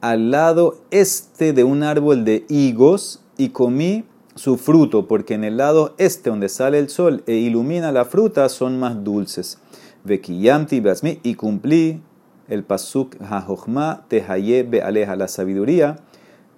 al 0.00 0.30
lado 0.30 0.78
este 0.90 1.52
de 1.52 1.64
un 1.64 1.82
árbol 1.82 2.24
de 2.24 2.44
higos 2.48 3.22
y 3.36 3.50
comí 3.50 4.04
su 4.34 4.56
fruto, 4.56 5.06
porque 5.06 5.34
en 5.34 5.44
el 5.44 5.56
lado 5.56 5.94
este 5.98 6.30
donde 6.30 6.48
sale 6.48 6.78
el 6.78 6.88
sol 6.88 7.22
e 7.26 7.34
ilumina 7.34 7.92
la 7.92 8.04
fruta 8.04 8.48
son 8.48 8.78
más 8.78 9.04
dulces. 9.04 9.58
Vekiyamti 10.04 10.80
basmi 10.80 11.20
y 11.22 11.34
cumplí 11.34 12.00
el 12.48 12.64
pasuk 12.64 13.16
te 13.16 14.20
tehaye 14.20 14.64
bealeja, 14.64 15.16
la 15.16 15.28
sabiduría. 15.28 15.96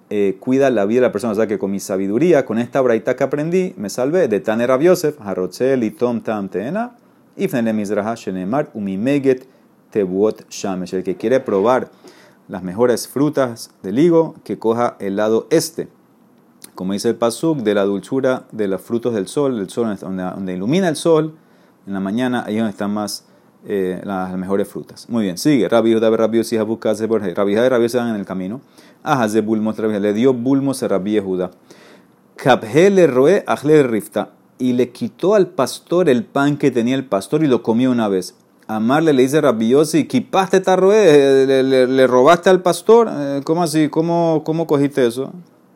Eh, 0.09 0.37
cuida 0.39 0.69
la 0.69 0.85
vida 0.85 1.01
de 1.01 1.07
la 1.07 1.11
persona, 1.11 1.33
o 1.33 1.35
sea 1.35 1.47
que 1.47 1.57
con 1.57 1.71
mi 1.71 1.79
sabiduría, 1.79 2.45
con 2.45 2.59
esta 2.59 2.81
braita 2.81 3.15
que 3.15 3.23
aprendí, 3.23 3.73
me 3.77 3.89
salvé 3.89 4.27
de 4.27 4.39
Taner 4.39 4.69
Rabiosef, 4.69 5.19
Harotzel 5.21 5.83
y 5.83 5.91
Tom 5.91 6.21
Tam 6.21 6.49
Teena, 6.49 6.97
y 7.35 7.47
Mizraha 7.47 8.15
Shenemar, 8.15 8.69
Umimeget 8.73 9.47
Tebuot 9.91 10.49
Shamesh. 10.49 10.93
El 10.95 11.03
que 11.03 11.15
quiere 11.15 11.39
probar 11.39 11.89
las 12.47 12.63
mejores 12.63 13.07
frutas 13.07 13.71
del 13.83 13.99
higo, 13.99 14.35
que 14.43 14.59
coja 14.59 14.97
el 14.99 15.15
lado 15.15 15.47
este 15.49 15.89
como 16.75 16.93
dice 16.93 17.09
el 17.09 17.15
Pasuk, 17.15 17.59
de 17.59 17.75
la 17.75 17.83
dulzura 17.83 18.45
de 18.51 18.67
los 18.67 18.81
frutos 18.81 19.13
del 19.13 19.27
sol, 19.27 19.59
el 19.59 19.69
sol 19.69 19.95
donde, 19.99 20.53
ilumina 20.53 20.87
el 20.89 20.95
sol, 20.95 21.35
en 21.85 21.93
la 21.93 21.99
mañana, 21.99 22.43
ahí 22.45 22.57
donde 22.57 22.71
están 22.71 22.93
más 22.93 23.25
eh, 23.67 24.01
las, 24.03 24.35
mejores 24.37 24.67
frutas. 24.67 25.07
Muy 25.09 25.23
bien, 25.23 25.37
sigue. 25.37 25.69
Rabbi 25.69 25.93
Judá 25.93 26.09
Rabbi 26.09 26.37
Yossi 26.37 26.57
Habukaz 26.57 26.99
Rabbi 27.01 27.53
Judá 27.53 27.65
y 27.65 27.69
Rabbi 27.69 27.87
en 27.93 28.15
el 28.15 28.25
camino. 28.25 28.61
Ajá, 29.03 29.27
de 29.27 29.41
bulmos, 29.41 29.77
le 29.77 30.13
dio 30.13 30.33
bulmos 30.33 30.81
a 30.81 30.87
Rabbi 30.87 31.19
Judá. 31.19 31.51
Kabhele 32.37 33.07
roe 33.07 33.43
ajle 33.45 33.83
rifta. 33.83 34.29
Y 34.57 34.73
le 34.73 34.91
quitó 34.91 35.35
al 35.35 35.47
pastor 35.47 36.09
el 36.09 36.23
pan 36.23 36.57
que 36.57 36.71
tenía 36.71 36.95
el 36.95 37.05
pastor 37.05 37.43
y 37.43 37.47
lo 37.47 37.63
comió 37.63 37.91
una 37.91 38.07
vez. 38.07 38.35
Amarle 38.67 39.13
le 39.13 39.23
dice 39.23 39.41
Rabbi 39.41 39.69
Yossi, 39.69 40.07
¿quipaste 40.07 40.61
tarroe? 40.61 41.45
¿Le, 41.45 41.63
le, 41.63 41.87
le, 41.87 42.07
robaste 42.07 42.49
al 42.49 42.61
pastor? 42.61 43.09
Eh, 43.11 43.41
¿Cómo 43.43 43.63
así? 43.63 43.89
¿Cómo, 43.89 44.41
cómo 44.45 44.67
cogiste 44.67 45.05
eso? 45.05 45.31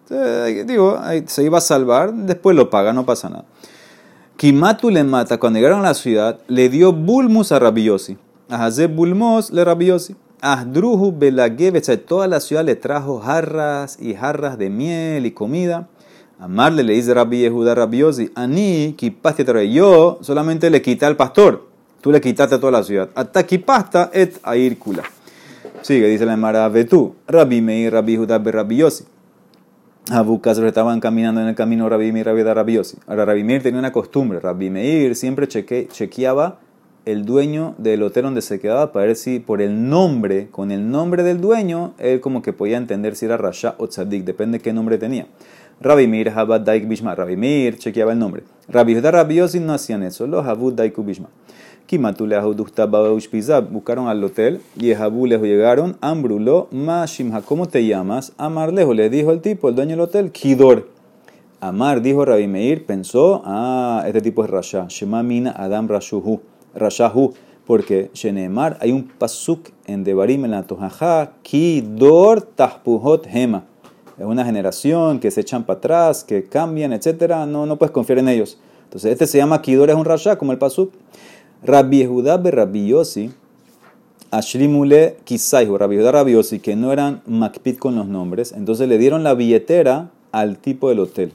Eh, 0.10 0.63
digo, 0.65 0.97
se 1.26 1.43
iba 1.43 1.58
a 1.58 1.62
salvar, 1.62 2.13
después 2.13 2.56
lo 2.56 2.69
paga, 2.69 2.93
no 2.93 3.06
pasa 3.06 3.30
nada. 3.30 3.45
Kimatu 4.38 4.89
le 4.89 5.04
mata, 5.04 5.38
cuando 5.38 5.60
llegaron 5.60 5.80
a 5.80 5.89
la 5.89 5.93
ciudad, 5.93 6.39
le 6.47 6.69
dio 6.69 6.93
bulmus 6.93 7.52
a 7.52 7.60
Rabiosi. 7.60 8.17
A 8.50 8.69
Bulmos 8.88 9.52
le 9.52 9.65
Rabiosi. 9.65 10.15
Ahdruhu 10.39 11.12
Belagev, 11.17 11.82
toda 12.06 12.28
la 12.28 12.39
ciudad 12.39 12.63
le 12.63 12.76
trajo 12.76 13.19
jarras 13.19 13.97
y 14.00 14.13
jarras 14.13 14.58
de 14.58 14.69
miel 14.69 15.26
y 15.26 15.32
comida. 15.32 15.89
Amarle 16.39 16.84
le 16.84 16.93
dice 16.93 17.13
Rabbi 17.13 17.39
Yehuda 17.39 17.73
Rabiosi, 17.73 18.32
Ani, 18.36 18.93
kipaste 18.95 19.43
yo 19.73 20.19
solamente 20.21 20.69
le 20.69 20.84
quité 20.84 21.08
al 21.08 21.17
pastor. 21.17 21.66
Tú 22.07 22.13
le 22.13 22.21
quitaste 22.21 22.55
a 22.55 22.57
toda 22.57 22.71
la 22.71 22.83
ciudad. 22.83 23.09
Hasta 23.15 23.45
kipasta 23.45 24.09
et 24.13 24.39
airkula. 24.41 25.03
Sigue, 25.81 26.07
dice 26.07 26.25
la 26.25 26.37
Mara 26.37 26.69
Betú. 26.69 27.15
Rabbi 27.27 27.59
Meir, 27.59 27.91
Rabbi 27.91 28.13
Yehuda 28.13 28.39
Rabiosi. 28.39 29.03
Abukas 30.11 30.57
estaban 30.57 31.01
caminando 31.01 31.41
en 31.41 31.47
el 31.47 31.55
camino 31.55 31.89
Rabbi 31.89 32.13
Meir 32.13 32.27
Rabbi 32.27 32.43
Rabiosi. 32.43 32.95
Ahora 33.07 33.25
Rabbi 33.25 33.43
Meir 33.43 33.61
tenía 33.61 33.79
una 33.79 33.91
costumbre. 33.91 34.39
Rabbi 34.39 34.69
Meir 34.69 35.17
siempre 35.17 35.49
cheque, 35.49 35.89
chequeaba 35.91 36.59
el 37.03 37.25
dueño 37.25 37.75
del 37.77 38.01
hotel 38.03 38.23
donde 38.23 38.41
se 38.41 38.57
quedaba 38.61 38.93
para 38.93 39.07
ver 39.07 39.17
si 39.17 39.39
por 39.39 39.61
el 39.61 39.89
nombre, 39.89 40.47
con 40.49 40.71
el 40.71 40.89
nombre 40.89 41.23
del 41.23 41.41
dueño, 41.41 41.93
él 41.97 42.21
como 42.21 42.41
que 42.41 42.53
podía 42.53 42.77
entender 42.77 43.17
si 43.17 43.25
era 43.25 43.35
Rasha 43.35 43.75
o 43.79 43.87
Tzadik, 43.87 44.23
depende 44.23 44.59
de 44.59 44.63
qué 44.63 44.71
nombre 44.71 44.97
tenía. 44.97 45.27
Rabbi 45.81 46.07
Meir, 46.07 46.29
Habad 46.29 46.61
Daik 46.61 46.87
Bishma. 46.87 47.15
Rabbi 47.15 47.35
Meir 47.35 47.77
chequeaba 47.77 48.13
el 48.13 48.19
nombre. 48.19 48.43
Rabbi 48.69 48.97
Rabiosi 48.97 49.59
no 49.59 49.73
hacían 49.73 50.03
eso, 50.03 50.25
los 50.25 50.47
Habud 50.47 50.71
Daik 50.71 50.95
Bishma. 51.03 51.27
Buscaron 53.71 54.08
al 54.08 54.23
hotel 54.23 54.62
y 54.76 54.88
lejos 55.28 55.47
llegaron. 55.47 55.97
Ambrulo, 56.02 56.67
Mashimha, 56.71 57.41
¿cómo 57.41 57.67
te 57.67 57.86
llamas? 57.86 58.34
Amar 58.38 58.73
lejos, 58.73 58.95
le 58.95 59.10
dijo 59.10 59.32
el 59.32 59.41
tipo, 59.41 59.69
el 59.69 59.76
dueño 59.76 59.91
del 59.91 60.02
hotel, 60.02 60.32
Kidor. 60.32 60.89
Amar, 61.60 62.02
dijo 62.02 62.26
Rabbi 62.26 62.47
Meir, 62.47 62.86
pensó, 62.86 63.41
ah, 63.45 64.04
este 64.06 64.21
tipo 64.21 64.43
es 64.43 64.50
Rasha. 64.50 64.88
Shema 64.89 65.23
Mina 65.23 65.56
Adam 65.58 65.88
Rashuhu. 65.88 66.41
Rashahu. 66.76 67.34
Porque 67.65 68.12
Shenemar, 68.13 68.78
hay 68.80 68.91
un 68.91 69.08
pasuk 69.08 69.69
en 69.88 70.04
Devarim 70.04 70.45
en 70.45 70.52
la 70.52 70.63
Tojaja, 70.63 71.34
Kidor 71.41 72.41
Tahpuhot 72.41 73.28
Hema. 73.28 73.65
Es 74.17 74.26
una 74.26 74.45
generación 74.45 75.19
que 75.19 75.32
se 75.32 75.41
echan 75.41 75.63
para 75.63 75.78
atrás, 75.78 76.23
que 76.23 76.43
cambian, 76.43 76.93
etc. 76.93 77.45
No, 77.47 77.65
no 77.65 77.78
puedes 77.78 77.91
confiar 77.91 78.19
en 78.19 78.30
ellos. 78.30 78.58
Entonces, 78.86 79.12
este 79.12 79.28
se 79.28 79.38
llama 79.38 79.62
Kidor, 79.62 79.89
es 79.89 79.95
un 79.95 80.06
Rasha, 80.06 80.38
como 80.38 80.54
el 80.54 80.58
pasuk. 80.58 80.93
Rabbi 81.63 82.05
be 82.05 82.51
Rabbi 82.51 82.87
Yossi, 82.87 83.31
Ashrimule 84.31 85.17
Kisaihu, 85.25 85.77
Rabbi 85.77 85.95
Yehuda 85.95 86.11
Rabbi 86.11 86.33
Yossi, 86.33 86.59
que 86.59 86.75
no 86.75 86.91
eran 86.91 87.21
Makpit 87.25 87.79
con 87.79 87.95
los 87.95 88.07
nombres, 88.07 88.51
entonces 88.51 88.87
le 88.87 88.97
dieron 88.97 89.23
la 89.23 89.33
billetera 89.33 90.11
al 90.31 90.57
tipo 90.59 90.89
del 90.89 90.99
hotel. 90.99 91.33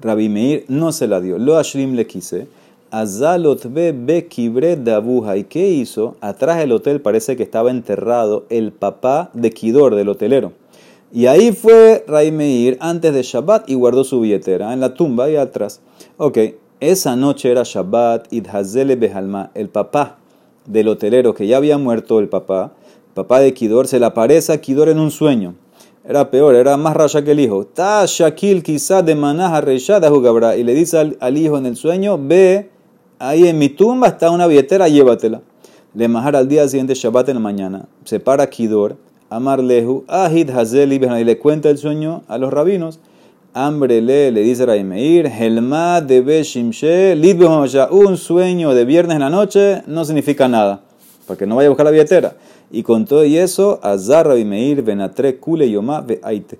Rabbi 0.00 0.28
Meir 0.28 0.64
no 0.68 0.90
se 0.92 1.06
la 1.06 1.20
dio, 1.20 1.38
lo 1.38 1.56
Ashrim 1.56 1.94
le 1.94 2.06
quise. 2.06 2.48
Azalot 2.90 3.72
be 3.72 3.92
be 3.92 4.26
kibre 4.26 4.76
dabuja. 4.76 5.36
¿Y 5.36 5.44
qué 5.44 5.68
hizo? 5.68 6.16
Atrás 6.20 6.58
del 6.58 6.72
hotel 6.72 7.00
parece 7.00 7.36
que 7.36 7.44
estaba 7.44 7.70
enterrado 7.70 8.46
el 8.48 8.72
papá 8.72 9.30
de 9.34 9.52
Kidor, 9.52 9.94
del 9.94 10.08
hotelero. 10.08 10.52
Y 11.12 11.26
ahí 11.26 11.52
fue 11.52 12.04
Rabbi 12.08 12.32
Meir 12.32 12.76
antes 12.80 13.14
de 13.14 13.22
Shabbat 13.22 13.70
y 13.70 13.74
guardó 13.74 14.02
su 14.02 14.20
billetera 14.20 14.72
en 14.72 14.80
la 14.80 14.94
tumba 14.94 15.26
ahí 15.26 15.36
atrás. 15.36 15.80
Ok, 16.16 16.38
esa 16.80 17.14
noche 17.14 17.50
era 17.50 17.62
Shabbat, 17.62 18.32
Idhazele 18.32 18.96
Behalma, 18.96 19.50
el 19.54 19.68
papá 19.68 20.16
del 20.64 20.88
hotelero 20.88 21.34
que 21.34 21.46
ya 21.46 21.58
había 21.58 21.76
muerto, 21.76 22.18
el 22.18 22.28
papá, 22.28 22.72
papá 23.14 23.40
de 23.40 23.52
Kidor, 23.52 23.86
se 23.86 24.00
le 24.00 24.06
aparece 24.06 24.52
a 24.52 24.60
Kidor 24.60 24.88
en 24.88 24.98
un 24.98 25.10
sueño. 25.10 25.54
Era 26.04 26.30
peor, 26.30 26.54
era 26.54 26.78
más 26.78 26.96
raya 26.96 27.22
que 27.22 27.32
el 27.32 27.40
hijo. 27.40 27.66
Ta 27.66 28.04
Shakil 28.06 28.62
quizá 28.62 29.02
de 29.02 29.14
manaja 29.14 29.60
reyada 29.60 30.08
jugabra. 30.08 30.56
Y 30.56 30.64
le 30.64 30.72
dice 30.74 31.14
al, 31.20 31.36
hijo 31.36 31.58
en 31.58 31.66
el 31.66 31.76
sueño, 31.76 32.18
ve, 32.18 32.70
ahí 33.18 33.46
en 33.46 33.58
mi 33.58 33.68
tumba 33.68 34.08
está 34.08 34.30
una 34.30 34.46
billetera, 34.46 34.88
llévatela. 34.88 35.42
Le 35.92 36.08
majar 36.08 36.36
al 36.36 36.48
día 36.48 36.66
siguiente, 36.66 36.94
Shabbat 36.94 37.28
en 37.28 37.34
la 37.34 37.40
mañana. 37.40 37.88
Se 38.04 38.20
para 38.20 38.48
Kidor, 38.48 38.96
Amar 39.28 39.62
Lehu, 39.62 40.04
Ahid 40.08 40.48
Hazel 40.48 40.94
y 40.94 40.98
le 40.98 41.38
cuenta 41.38 41.68
el 41.68 41.76
sueño 41.76 42.22
a 42.26 42.38
los 42.38 42.50
rabinos 42.50 43.00
hambre 43.54 44.00
le, 44.00 44.30
dice 44.32 44.64
Raimeir, 44.66 45.26
Helma 45.26 46.00
de 46.00 46.20
Beshimshe, 46.20 47.16
un 47.90 48.16
sueño 48.16 48.74
de 48.74 48.84
viernes 48.84 49.16
en 49.16 49.20
la 49.20 49.30
noche 49.30 49.82
no 49.86 50.04
significa 50.04 50.48
nada, 50.48 50.80
porque 51.26 51.46
no 51.46 51.56
vaya 51.56 51.66
a 51.66 51.70
buscar 51.70 51.86
la 51.86 51.92
billetera. 51.92 52.34
Y 52.70 52.82
con 52.82 53.04
todo 53.04 53.24
y 53.24 53.36
eso, 53.36 53.80
Azar 53.82 54.28
Raimeir, 54.28 54.82
Benatre, 54.82 55.38
Kule, 55.38 55.70
Yomá, 55.70 56.04
Aite. 56.22 56.58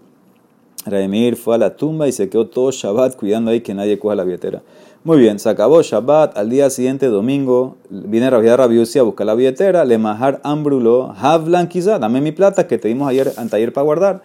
Raimeir 0.86 1.36
fue 1.36 1.54
a 1.54 1.58
la 1.58 1.76
tumba 1.76 2.08
y 2.08 2.12
se 2.12 2.28
quedó 2.28 2.46
todo 2.46 2.70
Shabbat 2.70 3.16
cuidando 3.16 3.50
ahí 3.50 3.60
que 3.60 3.74
nadie 3.74 3.98
coja 3.98 4.14
la 4.14 4.24
billetera. 4.24 4.62
Muy 5.04 5.18
bien, 5.18 5.38
se 5.38 5.48
acabó 5.48 5.82
Shabbat, 5.82 6.36
al 6.36 6.50
día 6.50 6.68
siguiente, 6.68 7.06
domingo, 7.06 7.76
viene 7.88 8.28
Rabia 8.28 8.56
Rabiusi 8.56 8.98
a 8.98 9.02
buscar 9.02 9.26
la 9.26 9.34
billetera, 9.34 9.84
le 9.84 9.98
majar 9.98 10.40
ambrulo, 10.42 11.14
Havlan 11.18 11.68
quizá, 11.68 11.98
dame 11.98 12.20
mi 12.20 12.32
plata 12.32 12.66
que 12.66 12.78
te 12.78 12.88
dimos 12.88 13.08
ayer, 13.08 13.32
anteayer 13.36 13.72
para 13.72 13.84
guardar. 13.84 14.22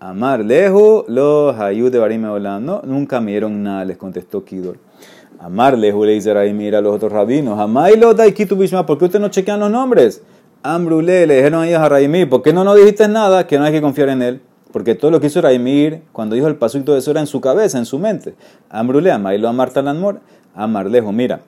Amar 0.00 0.44
lejo, 0.44 1.04
los 1.08 1.58
ayud 1.58 1.90
de 1.90 1.98
Barim 1.98 2.22
No, 2.22 2.82
nunca 2.84 3.20
me 3.20 3.32
dieron 3.32 3.64
nada, 3.64 3.84
les 3.84 3.96
contestó 3.96 4.44
Kidor. 4.44 4.78
Amar 5.40 5.76
lejo, 5.76 6.04
le 6.04 6.12
dice 6.12 6.32
Raim, 6.32 6.56
mira 6.56 6.78
a 6.78 6.80
los 6.80 6.94
otros 6.94 7.10
rabinos. 7.10 7.58
Amar 7.58 7.96
lo 7.98 8.14
daikitu 8.14 8.56
bishma, 8.56 8.86
¿por 8.86 8.98
qué 8.98 9.06
ustedes 9.06 9.20
no 9.20 9.28
chequean 9.28 9.58
los 9.58 9.70
nombres? 9.70 10.22
Ambrule, 10.62 11.26
le 11.26 11.36
dijeron 11.36 11.62
a 11.62 11.68
ellos 11.68 11.80
a 11.80 11.88
Raimir, 11.88 12.28
¿por 12.28 12.42
qué 12.42 12.52
no 12.52 12.62
nos 12.62 12.76
dijiste 12.76 13.08
nada? 13.08 13.46
Que 13.46 13.58
no 13.58 13.64
hay 13.64 13.72
que 13.72 13.80
confiar 13.80 14.08
en 14.08 14.22
él. 14.22 14.40
Porque 14.72 14.94
todo 14.94 15.10
lo 15.10 15.20
que 15.20 15.28
hizo 15.28 15.40
Raimir, 15.40 16.02
cuando 16.12 16.34
dijo 16.34 16.46
el 16.46 16.56
paso 16.56 16.78
y 16.78 16.82
todo 16.82 16.96
eso 16.96 17.10
era 17.10 17.20
en 17.20 17.26
su 17.26 17.40
cabeza, 17.40 17.78
en 17.78 17.84
su 17.84 17.98
mente. 17.98 18.34
Ambrule, 18.68 19.10
Amailo, 19.10 19.48
Amar 19.48 19.70
Talanmor. 19.70 20.20
Amar 20.54 20.90
lejo, 20.90 21.10
mira, 21.10 21.40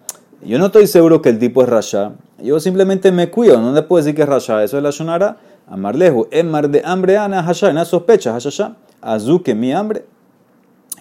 yo 0.42 0.58
no 0.58 0.66
estoy 0.66 0.86
seguro 0.86 1.20
que 1.20 1.28
el 1.28 1.38
tipo 1.38 1.62
es 1.62 1.68
Rasha. 1.68 2.12
Yo 2.42 2.58
simplemente 2.60 3.12
me 3.12 3.30
cuido, 3.30 3.60
no 3.60 3.72
le 3.72 3.82
puedo 3.82 4.02
decir 4.02 4.16
que 4.16 4.22
es 4.22 4.28
Rasha. 4.28 4.64
Eso 4.64 4.76
es 4.76 4.82
la 4.82 4.90
Shonara. 4.90 5.36
Amarlehu, 5.70 6.26
mar 6.44 6.68
de 6.68 6.82
hambre, 6.84 7.16
ana 7.16 7.40
hasha, 7.40 7.70
una 7.70 7.84
sospecha, 7.84 8.34
hasha, 8.34 8.76
azuque 9.00 9.54
mi 9.54 9.72
hambre. 9.72 10.04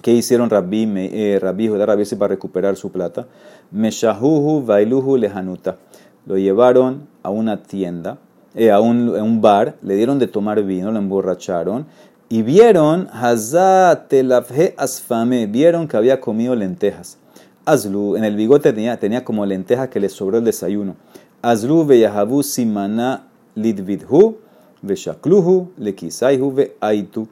¿Qué 0.04 0.14
hicieron 0.14 0.50
Rabbi, 0.50 0.88
eh, 0.96 1.40
Rabbi 1.42 1.68
Judá 1.68 1.88
Rabbi 1.88 2.06
para 2.16 2.30
recuperar 2.30 2.78
su 2.78 2.92
plata? 2.92 3.26
Meshahuhu 3.72 4.64
bailuhu 4.64 5.18
lehanuta. 5.18 5.78
Lo 6.26 6.38
llevaron 6.38 7.08
a 7.24 7.32
una 7.32 7.64
tienda, 7.64 8.20
eh, 8.54 8.72
a, 8.72 8.80
un, 8.80 9.42
bar, 9.42 9.76
le 9.82 9.96
dieron 9.96 10.20
de 10.20 10.28
tomar 10.28 10.64
vino, 10.64 10.92
lo 10.92 11.00
emborracharon 11.00 11.88
Y 12.30 12.44
vieron, 12.44 13.08
Hazatelafhe 13.12 14.76
asfame, 14.78 15.48
vieron 15.48 15.88
que 15.88 15.98
había 15.98 16.22
comido 16.22 16.56
lentejas. 16.56 17.18
Azlu, 17.66 18.16
en 18.16 18.24
el 18.24 18.36
bigote 18.36 18.72
tenía, 18.72 18.98
tenía 18.98 19.26
como 19.26 19.46
lentejas 19.46 19.90
que 19.90 20.00
le 20.00 20.10
sobró 20.10 20.38
el 20.38 20.44
desayuno. 20.44 20.96
Azlu 21.42 21.86
veyahabu 21.86 22.44
simana 22.44 23.24
lidvidhu, 23.56 24.38
veshakluhu, 24.82 25.72
lekisaihu 25.78 26.54
veaitu. 26.54 27.28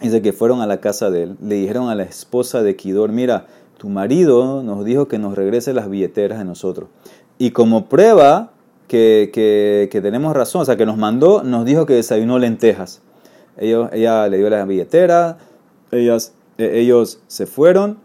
Dice 0.00 0.22
que 0.22 0.32
fueron 0.32 0.60
a 0.60 0.66
la 0.66 0.80
casa 0.80 1.10
de 1.10 1.24
él, 1.24 1.36
le 1.40 1.54
dijeron 1.54 1.88
a 1.88 1.94
la 1.94 2.02
esposa 2.02 2.62
de 2.62 2.76
Kidor, 2.76 3.12
mira, 3.12 3.46
tu 3.78 3.88
marido 3.88 4.62
nos 4.62 4.84
dijo 4.84 5.08
que 5.08 5.18
nos 5.18 5.34
regrese 5.34 5.72
las 5.72 5.88
billeteras 5.88 6.38
de 6.38 6.44
nosotros. 6.44 6.88
Y 7.38 7.50
como 7.50 7.86
prueba 7.86 8.50
que, 8.88 9.30
que, 9.32 10.00
tenemos 10.00 10.34
razón, 10.34 10.62
o 10.62 10.64
sea, 10.64 10.76
que 10.76 10.86
nos 10.86 10.96
mandó, 10.96 11.42
nos 11.42 11.64
dijo 11.64 11.86
que 11.86 11.94
desayunó 11.94 12.38
lentejas. 12.38 13.00
Ellos, 13.56 13.88
ella 13.92 14.28
le 14.28 14.38
dio 14.38 14.50
la 14.50 14.64
billetera, 14.64 15.38
ellas, 15.90 16.32
eh, 16.58 16.72
ellos 16.74 17.20
se 17.28 17.46
fueron 17.46 17.98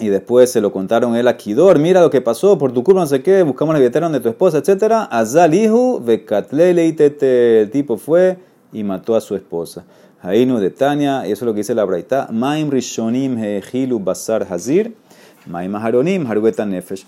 y 0.00 0.08
después 0.08 0.50
se 0.50 0.60
lo 0.60 0.72
contaron 0.72 1.16
él 1.16 1.26
a 1.28 1.36
Kidor, 1.36 1.78
mira 1.78 2.00
lo 2.00 2.10
que 2.10 2.20
pasó, 2.20 2.56
por 2.56 2.72
tu 2.72 2.84
culpa 2.84 3.00
no 3.00 3.06
sé 3.06 3.22
qué, 3.22 3.42
buscamos 3.42 3.74
la 3.74 3.80
billetera 3.80 4.08
de 4.08 4.20
tu 4.20 4.28
esposa, 4.28 4.58
etc. 4.58 5.06
Azal 5.10 5.54
hijo, 5.54 6.02
el 6.06 7.70
tipo 7.70 7.96
fue 7.96 8.38
y 8.72 8.84
mató 8.84 9.16
a 9.16 9.20
su 9.20 9.34
esposa. 9.34 9.84
Hainu 10.20 10.58
de 10.58 10.70
Tania, 10.70 11.26
y 11.26 11.32
eso 11.32 11.44
es 11.44 11.46
lo 11.46 11.52
que 11.52 11.58
dice 11.58 11.74
la 11.74 11.84
Braita, 11.84 12.28
Maim 12.32 12.70
Rishonim 12.70 13.38
Hehilu 13.38 14.00
Basar 14.00 14.46
Hazir, 14.50 14.94
Maim 15.46 15.74
Haronim 15.76 16.26
Haruetan 16.26 16.70
Nefesh. 16.70 17.04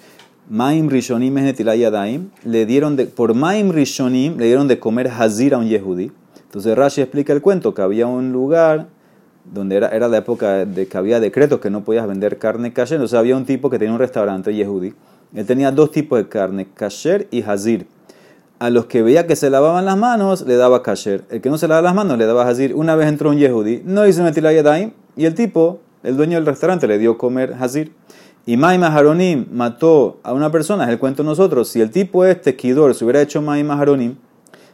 Maim 0.49 0.89
Rishonim 0.89 1.37
Yadaim, 1.37 2.31
le 2.45 2.67
dieron 2.67 2.97
de, 2.97 3.07
por 3.07 3.35
Maim 3.35 3.71
Rishonim 3.71 4.37
le 4.39 4.47
dieron 4.47 4.69
de 4.69 4.79
comer 4.79 5.09
Hazir 5.09 5.55
a 5.55 5.59
un 5.59 5.69
Yehudi. 5.69 6.13
Entonces 6.45 6.77
Rashi 6.77 7.01
explica 7.01 7.33
el 7.33 7.41
cuento 7.41 7.75
que 7.75 7.83
había 7.83 8.07
un 8.09 8.33
lugar 8.33 8.89
donde 9.53 9.77
era, 9.77 9.89
era 9.89 10.09
la 10.09 10.19
época 10.19 10.65
de 10.65 10.87
que 10.87 10.97
había 10.97 11.21
decretos 11.21 11.61
que 11.61 11.71
no 11.71 11.83
podías 11.85 12.07
vender 12.07 12.39
carne 12.39 12.73
kasher. 12.73 12.97
Entonces 12.97 13.19
había 13.19 13.37
un 13.37 13.45
tipo 13.45 13.71
que 13.71 13.79
tenía 13.79 13.93
un 13.93 13.99
restaurante, 13.99 14.55
Yehudi. 14.55 14.95
Él 15.35 15.47
tenía 15.47 15.71
dos 15.71 15.91
tipos 15.91 16.19
de 16.19 16.29
carne, 16.29 16.69
kasher 16.75 17.29
y 17.31 17.43
hazir. 17.43 17.87
A 18.59 18.69
los 18.69 18.87
que 18.87 19.03
veía 19.03 19.27
que 19.27 19.37
se 19.37 19.49
lavaban 19.49 19.85
las 19.85 19.97
manos, 19.97 20.43
le 20.47 20.57
daba 20.57 20.83
kasher. 20.83 21.25
El 21.31 21.41
que 21.41 21.51
no 21.51 21.59
se 21.59 21.67
lavaba 21.67 21.83
las 21.83 21.95
manos, 21.95 22.19
le 22.19 22.27
daba 22.27 22.47
hazir. 22.49 22.75
Una 22.75 22.95
vez 22.95 23.09
entró 23.09 23.31
un 23.31 23.39
Yehudi, 23.39 23.83
no 23.85 24.07
hizo 24.07 24.23
la 24.23 24.53
yadayim, 24.53 24.93
y 25.17 25.25
el 25.25 25.35
tipo, 25.35 25.81
el 26.03 26.17
dueño 26.17 26.37
del 26.37 26.47
restaurante, 26.47 26.87
le 26.87 26.99
dio 26.99 27.17
comer 27.17 27.55
hazir. 27.59 27.93
Y 28.47 28.57
Maima 28.57 28.89
Haronim 28.89 29.47
mató 29.53 30.19
a 30.23 30.33
una 30.33 30.51
persona, 30.51 30.85
es 30.85 30.91
el 30.91 30.99
cuento 30.99 31.23
nosotros. 31.23 31.69
Si 31.69 31.81
el 31.81 31.91
tipo 31.91 32.25
este, 32.25 32.57
Kidor, 32.57 32.95
se 32.95 33.05
hubiera 33.05 33.23
hecho 33.23 33.41
Maima 33.41 33.79
Haronim, 33.79 34.17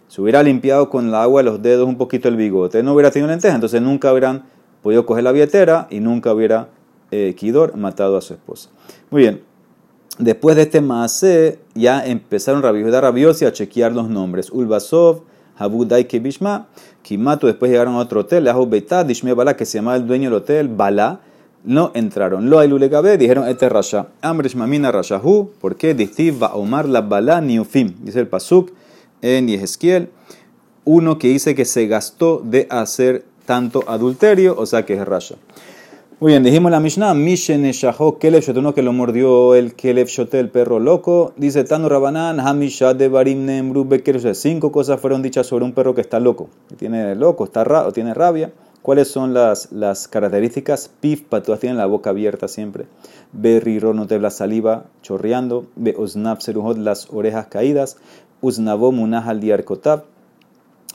se 0.08 0.22
hubiera 0.22 0.42
limpiado 0.42 0.88
con 0.88 1.08
el 1.08 1.14
agua 1.14 1.42
de 1.42 1.50
los 1.50 1.62
dedos 1.62 1.88
un 1.88 1.96
poquito 1.96 2.28
el 2.28 2.36
bigote, 2.36 2.82
no 2.82 2.94
hubiera 2.94 3.10
tenido 3.10 3.28
lenteja, 3.28 3.54
entonces 3.54 3.82
nunca 3.82 4.12
hubieran 4.12 4.44
podido 4.86 5.04
coger 5.04 5.24
la 5.24 5.32
billetera 5.32 5.88
y 5.90 5.98
nunca 5.98 6.32
hubiera 6.32 6.68
eh, 7.10 7.34
Kidor 7.36 7.76
matado 7.76 8.16
a 8.16 8.20
su 8.20 8.34
esposa. 8.34 8.70
Muy 9.10 9.22
bien, 9.22 9.42
después 10.20 10.54
de 10.54 10.62
este 10.62 10.80
maase 10.80 11.58
ya 11.74 12.06
empezaron 12.06 12.62
Rabbi 12.62 12.84
Judá 12.84 13.00
Rabiosi 13.00 13.46
a 13.46 13.52
chequear 13.52 13.90
los 13.90 14.08
nombres. 14.08 14.48
Ulbasov, 14.52 15.22
Habudai 15.56 16.04
Kebishma, 16.04 16.68
Kimato, 17.02 17.48
después 17.48 17.68
llegaron 17.68 17.94
a 17.94 17.98
otro 17.98 18.20
hotel, 18.20 18.46
Ahu 18.46 18.68
Beitad, 18.68 19.04
Dishme 19.06 19.34
Bala, 19.34 19.56
que 19.56 19.66
se 19.66 19.78
llamaba 19.78 19.96
el 19.96 20.06
dueño 20.06 20.30
del 20.30 20.34
hotel, 20.34 20.68
Bala, 20.68 21.18
no 21.64 21.90
entraron. 21.94 22.48
Lo 22.48 22.60
hay 22.60 22.68
Lulegabe, 22.68 23.18
dijeron 23.18 23.48
este 23.48 23.68
Rasha. 23.68 24.06
Amrish 24.22 24.54
Mamina 24.54 24.92
Rashahu, 24.92 25.50
¿por 25.60 25.74
qué? 25.74 25.94
Distiv 25.94 26.40
va 26.40 26.54
Omar 26.54 26.88
la 26.88 27.00
Bala 27.00 27.40
Niufim, 27.40 27.92
dice 28.04 28.20
el 28.20 28.28
Pasuk 28.28 28.70
en 29.20 29.48
Yehezquiel, 29.48 30.10
uno 30.84 31.18
que 31.18 31.26
dice 31.26 31.56
que 31.56 31.64
se 31.64 31.88
gastó 31.88 32.40
de 32.44 32.68
hacer 32.70 33.24
tanto 33.46 33.84
adulterio, 33.86 34.54
o 34.58 34.66
sea 34.66 34.84
que 34.84 34.94
es 34.94 35.04
rasha. 35.04 35.36
Muy 36.18 36.32
bien, 36.32 36.42
dijimos 36.42 36.70
la 36.70 36.80
Mishnah, 36.80 37.12
Mishene 37.12 37.72
Shahó 37.72 38.18
Kelev 38.18 38.42
uno 38.56 38.72
que 38.72 38.80
lo 38.80 38.94
mordió 38.94 39.54
el 39.54 39.74
Kelev 39.74 40.06
Shote, 40.06 40.40
el 40.40 40.48
perro 40.48 40.80
loco. 40.80 41.34
Dice 41.36 41.62
Tano 41.64 41.90
Rabanán, 41.90 42.40
Hamishah 42.40 42.94
de 42.94 43.08
Barim 43.08 43.44
Nemru. 43.44 43.86
Cinco 44.32 44.72
cosas 44.72 44.98
fueron 44.98 45.20
dichas 45.20 45.46
sobre 45.46 45.66
un 45.66 45.72
perro 45.72 45.94
que 45.94 46.00
está 46.00 46.18
loco, 46.18 46.48
tiene 46.78 47.14
loco, 47.14 47.44
está 47.44 47.64
ra 47.64 47.86
o 47.86 47.92
tiene 47.92 48.14
rabia. 48.14 48.50
¿Cuáles 48.80 49.08
son 49.08 49.34
las, 49.34 49.72
las 49.72 50.08
características? 50.08 50.90
Pif, 51.00 51.24
todas 51.28 51.60
tienen 51.60 51.76
la 51.76 51.86
boca 51.86 52.10
abierta 52.10 52.48
siempre. 52.48 52.86
Berriro, 53.32 53.92
no 53.92 54.06
la 54.06 54.30
saliva 54.30 54.84
chorreando. 55.02 55.66
Be 55.74 55.94
Osnab 55.98 56.40
Seruhot, 56.40 56.78
las 56.78 57.08
orejas 57.12 57.48
caídas. 57.48 57.98
Uznavo 58.40 58.90
Munah 58.90 59.28
al 59.28 59.40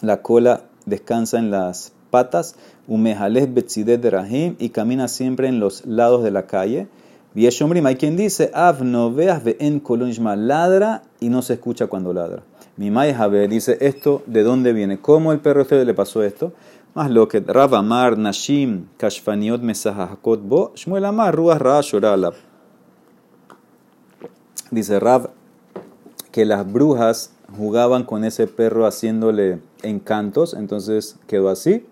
la 0.02 0.22
cola 0.24 0.64
descansa 0.88 1.38
en 1.38 1.52
las 1.52 1.94
patas, 2.12 2.56
umejales 2.88 3.52
betzidet 3.52 4.02
de 4.02 4.12
rahim, 4.12 4.56
y 4.60 4.69
camina 4.69 5.08
siempre 5.08 5.47
en 5.47 5.60
los 5.60 5.86
lados 5.88 6.24
de 6.24 6.30
la 6.30 6.45
calle. 6.45 6.88
Vieshomrim, 7.34 7.86
hay 7.86 7.95
quien 7.95 8.17
dice, 8.17 8.52
av 8.54 8.84
no 8.84 9.12
veas 9.12 9.41
en 9.45 9.80
kolonishma, 9.80 10.36
ladra 10.36 11.02
y 11.19 11.30
no 11.30 11.41
se 11.41 11.54
escucha 11.54 11.88
cuando 11.88 12.13
ladra. 12.13 12.43
Mi 12.78 12.89
Jabe 12.91 13.47
dice 13.47 13.78
esto, 13.82 14.24
¿de 14.26 14.43
dónde 14.43 14.74
viene? 14.74 15.00
¿Cómo 15.00 15.32
el 15.32 15.39
perro 15.39 15.62
este 15.62 15.86
le 15.86 15.93
pasó 15.93 16.24
esto? 16.24 16.54
Más 16.93 17.12
lo 17.12 17.28
que 17.28 17.39
Rav 17.39 17.76
Amar, 17.76 18.17
Nashim, 18.17 18.88
Kashfaniot, 18.97 19.62
Mesahakot, 19.62 20.41
Bo, 20.41 20.74
Shmuel 20.76 21.06
Amar, 21.06 21.38
Ra, 21.38 21.82
Dice 24.71 25.00
Rav 25.00 25.30
que 26.32 26.45
las 26.45 26.71
brujas 26.71 27.34
jugaban 27.56 28.04
con 28.04 28.24
ese 28.24 28.47
perro 28.47 28.86
haciéndole 28.86 29.60
encantos, 29.84 30.54
entonces 30.54 31.17
quedó 31.28 31.50
así. 31.50 31.86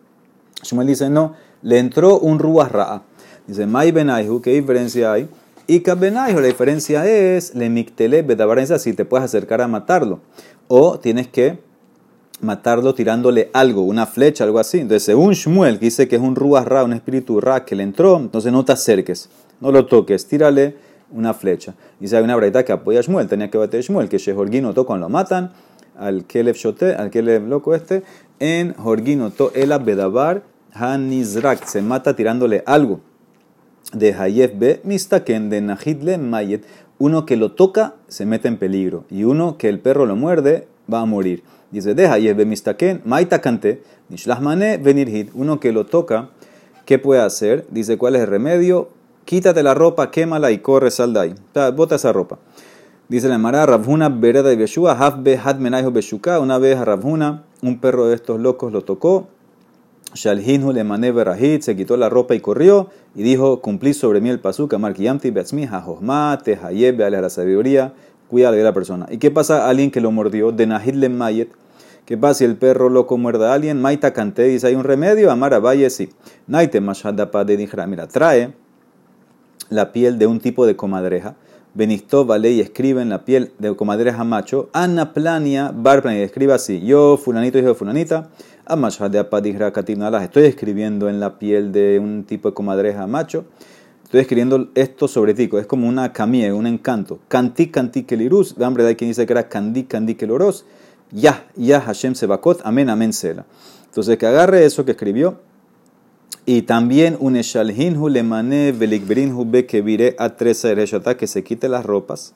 Shmuel 0.64 0.88
dice, 0.88 1.10
no, 1.10 1.36
le 1.62 1.80
entró 1.80 2.20
un 2.20 2.40
ruas 2.40 2.72
ra'a. 2.72 3.04
Dice, 3.48 3.66
Mai 3.66 3.92
benaihu, 3.92 4.42
¿qué 4.42 4.52
diferencia 4.52 5.14
hay? 5.14 5.30
Y 5.68 5.80
benaihu, 5.80 6.40
la 6.40 6.48
diferencia 6.48 7.06
es, 7.08 7.54
le 7.56 7.70
mictele 7.70 8.22
bedabarenza, 8.22 8.80
si 8.80 8.94
te 8.94 9.06
puedes 9.06 9.26
acercar 9.26 9.62
a 9.62 9.68
matarlo. 9.68 10.20
O 10.68 11.00
tienes 11.00 11.28
que 11.28 11.60
matarlo 12.42 12.94
tirándole 12.94 13.50
algo, 13.54 13.84
una 13.84 14.06
flecha, 14.06 14.44
algo 14.44 14.60
así. 14.60 14.80
Entonces, 14.80 15.04
según 15.04 15.34
Shmuel, 15.34 15.80
que 15.80 15.86
dice 15.86 16.08
que 16.08 16.16
es 16.16 16.22
un 16.22 16.36
ruas 16.36 16.66
ra, 16.66 16.84
un 16.84 16.94
espíritu 16.94 17.40
ra 17.40 17.66
que 17.66 17.76
le 17.76 17.84
entró, 17.84 18.18
entonces 18.18 18.52
no 18.52 18.66
te 18.66 18.72
acerques, 18.72 19.30
no 19.60 19.72
lo 19.72 19.86
toques, 19.86 20.28
tírale 20.28 20.76
una 21.12 21.34
flecha. 21.34 21.76
Dice, 22.00 22.18
hay 22.18 22.24
una 22.24 22.36
verdad 22.36 22.64
que 22.64 22.72
apoya 22.72 23.00
a 23.00 23.04
Shmuel, 23.04 23.28
tenía 23.28 23.50
que 23.50 23.58
bater 23.58 23.80
a 23.80 23.84
Shmuel, 23.84 24.10
que 24.10 24.18
Shehorgino 24.18 24.74
tocan 24.74 25.00
lo 25.00 25.10
matan, 25.10 25.52
al 25.98 26.26
Kelev 26.26 26.56
Shote, 26.56 26.96
al 26.96 27.10
Kelev 27.10 27.48
loco 27.48 27.76
este, 27.76 28.04
en 28.40 28.74
Jorgino 28.74 29.32
to 29.32 29.52
el 29.54 29.78
Bedabar 29.80 30.44
Hanizrak, 30.74 31.66
se 31.66 31.82
mata 31.82 32.16
tirándole 32.16 32.64
algo. 32.66 33.02
De 33.94 34.14
Hayef 34.14 34.52
B, 34.58 34.82
Mistaken, 34.84 35.50
de 35.50 35.62
Nahidle 35.62 36.18
Mayet, 36.18 36.64
uno 37.00 37.26
que 37.26 37.38
lo 37.38 37.54
toca 37.54 37.96
se 38.08 38.26
mete 38.26 38.48
en 38.48 38.58
peligro, 38.58 39.06
y 39.10 39.24
uno 39.24 39.58
que 39.58 39.70
el 39.70 39.80
perro 39.80 40.06
lo 40.06 40.16
muerde 40.16 40.68
va 40.92 41.02
a 41.02 41.06
morir. 41.06 41.44
Dice, 41.72 41.96
de 41.96 42.08
Hayef 42.08 42.38
B, 42.38 42.46
Mistaken, 42.46 43.02
Maitakante, 43.06 43.84
Nishlahmane, 44.10 44.78
Venirhid, 44.78 45.30
uno 45.34 45.60
que 45.60 45.72
lo 45.72 45.86
toca, 45.86 46.30
¿qué 46.86 47.00
puede 47.00 47.22
hacer? 47.22 47.66
Dice, 47.70 47.98
¿cuál 47.98 48.16
es 48.16 48.22
el 48.22 48.28
remedio? 48.28 48.90
Quítate 49.26 49.62
la 49.62 49.76
ropa, 49.76 50.10
quémala 50.10 50.52
y 50.52 50.60
corre, 50.60 50.90
sal 50.90 51.14
de 51.14 51.20
ahí. 51.20 51.36
Bota 51.76 51.96
esa 51.96 52.12
ropa. 52.12 52.40
Dice 53.10 53.28
la 53.28 53.40
Mara, 53.40 53.66
Rabhuna 53.66 54.10
Bereda 54.10 54.50
de 54.50 54.56
Beshua, 54.56 54.92
Hafbe 54.92 55.36
Hadmenaiho 55.36 55.92
Beshuka. 55.92 56.40
Una 56.40 56.60
vez 56.60 56.78
a 56.78 56.86
Rabhuna, 56.86 57.44
un 57.64 57.80
perro 57.80 58.06
de 58.06 58.14
estos 58.14 58.40
locos 58.40 58.72
lo 58.72 58.84
tocó. 58.84 59.30
Shalhinhu 60.14 60.72
le 60.74 60.84
maneverahit, 60.84 61.64
se 61.64 61.76
quitó 61.76 61.98
la 61.98 62.08
ropa 62.10 62.36
y 62.36 62.40
corrió. 62.40 62.92
Y 63.16 63.24
dijo: 63.24 63.62
Cumplí 63.62 63.96
sobre 63.96 64.22
mí 64.22 64.30
el 64.30 64.40
pasuk, 64.40 64.78
Markiyamti 64.78 65.32
Betzmi, 65.32 65.66
Hahosma, 65.66 66.38
Tehayeb, 66.44 67.02
a 67.02 67.10
la 67.10 67.32
sabiduría, 67.32 67.94
cuida 68.30 68.52
de 68.52 68.62
la 68.62 68.74
persona. 68.74 69.08
¿Y 69.10 69.18
qué 69.18 69.32
pasa 69.32 69.66
a 69.66 69.70
alguien 69.70 69.90
que 69.90 70.02
lo 70.02 70.12
mordió? 70.12 70.52
De 70.52 70.68
Nahid 70.68 70.94
le 70.94 71.10
Mayet. 71.10 71.50
¿Qué 72.06 72.16
pasa 72.16 72.36
si 72.36 72.46
el 72.46 72.58
perro 72.58 72.90
loco 72.90 73.18
muerde 73.18 73.48
a 73.48 73.54
alguien? 73.54 73.82
Maita 73.82 74.14
Kante 74.14 74.44
dice: 74.44 74.68
¿hay 74.68 74.76
un 74.76 74.84
remedio? 74.84 75.32
Amara 75.32 75.58
Valle, 75.58 75.90
sí. 75.90 76.10
Naite 76.46 76.80
Mashadapa 76.80 77.44
de. 77.44 77.58
Mira, 77.88 78.08
trae 78.08 78.54
la 79.72 79.92
piel 79.92 80.20
de 80.20 80.28
un 80.28 80.40
tipo 80.40 80.68
de 80.68 80.76
comadreja. 80.76 81.36
Benistó, 81.74 82.26
vale 82.26 82.52
y 82.52 82.62
escribe 82.62 83.02
en 83.02 83.10
la 83.10 83.26
piel 83.26 83.52
de 83.60 83.76
comadreja 83.76 84.24
macho. 84.24 84.70
Ana 84.74 85.14
Plania, 85.14 85.72
Barplania, 85.74 86.22
y 86.22 86.24
escribe 86.24 86.54
así. 86.54 86.82
Yo, 86.82 87.16
fulanito, 87.18 87.60
hijo 87.60 87.68
de 87.70 87.76
fulanita. 87.76 88.30
Estoy 90.24 90.44
escribiendo 90.44 91.10
en 91.10 91.20
la 91.20 91.38
piel 91.38 91.72
de 91.72 92.00
un 92.00 92.24
tipo 92.24 92.50
de 92.50 92.56
comadreja 92.56 93.06
macho. 93.06 93.46
Estoy 94.04 94.22
escribiendo 94.22 94.70
esto 94.74 95.08
sobre 95.08 95.36
ti. 95.36 95.48
Es 95.54 95.68
como 95.68 95.88
una 95.88 96.12
camille, 96.12 96.52
un 96.54 96.66
encanto. 96.66 97.20
Canti, 97.28 97.68
canti, 97.68 98.04
kelirus. 98.04 98.56
De 98.56 98.66
hambre 98.66 98.84
de 98.84 98.96
quien 98.96 99.12
dice 99.12 99.28
que 99.28 99.34
era 99.34 99.48
candi, 99.48 99.84
candi, 99.84 100.16
keloros. 100.16 100.66
Ya, 101.12 101.48
ya, 101.56 101.82
Hashem 101.82 102.16
sebakot. 102.16 102.62
Amén, 102.64 102.90
amén, 102.90 103.14
sela. 103.14 103.46
Entonces 103.86 104.18
que 104.18 104.26
agarre 104.26 104.66
eso 104.66 104.86
que 104.86 104.92
escribió 104.92 105.40
y 106.52 106.64
también 106.64 107.16
un 107.20 107.36
eshalhinhu 107.36 108.10
lemane 108.10 108.72
velikberinhu 108.72 109.46
be 109.46 109.68
que 109.68 110.16
a 110.18 110.36
tres 110.36 110.66
que 111.16 111.28
se 111.28 111.44
quite 111.44 111.70
las 111.70 111.86
ropas 111.86 112.34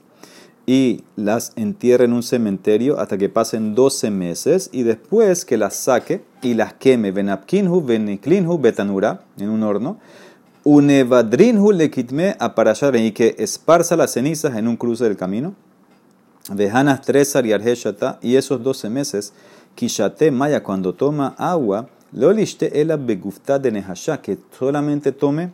y 0.68 1.04
las 1.16 1.52
entierre 1.56 2.06
en 2.06 2.14
un 2.14 2.22
cementerio 2.22 3.00
hasta 3.00 3.18
que 3.18 3.30
pasen 3.30 3.74
12 3.74 4.12
meses 4.12 4.70
y 4.72 4.84
después 4.84 5.46
que 5.46 5.58
las 5.58 5.76
saque 5.76 6.22
y 6.44 6.54
las 6.54 6.76
queme. 6.76 7.12
Benapkinhu 7.12 7.84
beniklinhu 7.84 8.60
betanura 8.60 9.24
en 9.40 9.50
un 9.50 9.64
horno. 9.64 9.98
Unevadrinhu 10.64 11.72
lekitme 11.72 12.36
a 12.40 12.54
parashar 12.54 12.96
y 12.96 13.14
que 13.14 13.34
esparza 13.40 13.96
las 13.96 14.12
cenizas 14.12 14.56
en 14.56 14.68
un 14.68 14.78
cruce 14.78 15.06
del 15.06 15.18
camino. 15.18 15.56
Vejanas 16.52 17.02
tresar 17.02 17.48
y 17.48 17.54
arheshata 17.54 18.20
y 18.22 18.36
esos 18.36 18.62
12 18.62 18.92
meses 18.92 19.34
kishate 19.74 20.30
maya 20.30 20.62
cuando 20.62 20.94
toma 20.94 21.34
agua 21.40 21.90
loliste 22.14 22.80
ela 22.82 22.98
begufta 22.98 23.60
de 23.60 23.72
nehasha 23.72 24.22
que 24.22 24.38
solamente 24.58 25.12
tome 25.12 25.52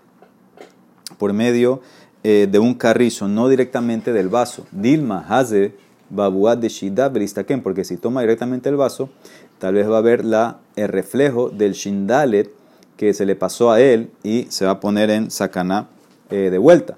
por 1.17 1.33
medio 1.33 1.81
eh, 2.23 2.47
de 2.51 2.59
un 2.59 2.73
carrizo, 2.73 3.27
no 3.27 3.47
directamente 3.47 4.11
del 4.11 4.29
vaso. 4.29 4.65
Dilma, 4.71 5.25
haze, 5.27 5.73
babuat 6.09 6.59
de 6.59 6.69
shida, 6.69 7.07
bristaken, 7.09 7.61
porque 7.61 7.85
si 7.85 7.97
toma 7.97 8.21
directamente 8.21 8.69
el 8.69 8.75
vaso, 8.75 9.09
tal 9.57 9.75
vez 9.75 9.89
va 9.89 9.99
a 9.99 10.01
ver 10.01 10.25
la, 10.25 10.59
el 10.75 10.89
reflejo 10.89 11.49
del 11.49 11.73
shindalet 11.73 12.51
que 12.97 13.13
se 13.13 13.25
le 13.25 13.35
pasó 13.35 13.71
a 13.71 13.79
él 13.79 14.11
y 14.23 14.47
se 14.49 14.65
va 14.65 14.71
a 14.71 14.79
poner 14.81 15.09
en 15.09 15.31
sakana 15.31 15.87
eh, 16.29 16.49
de 16.51 16.57
vuelta. 16.57 16.97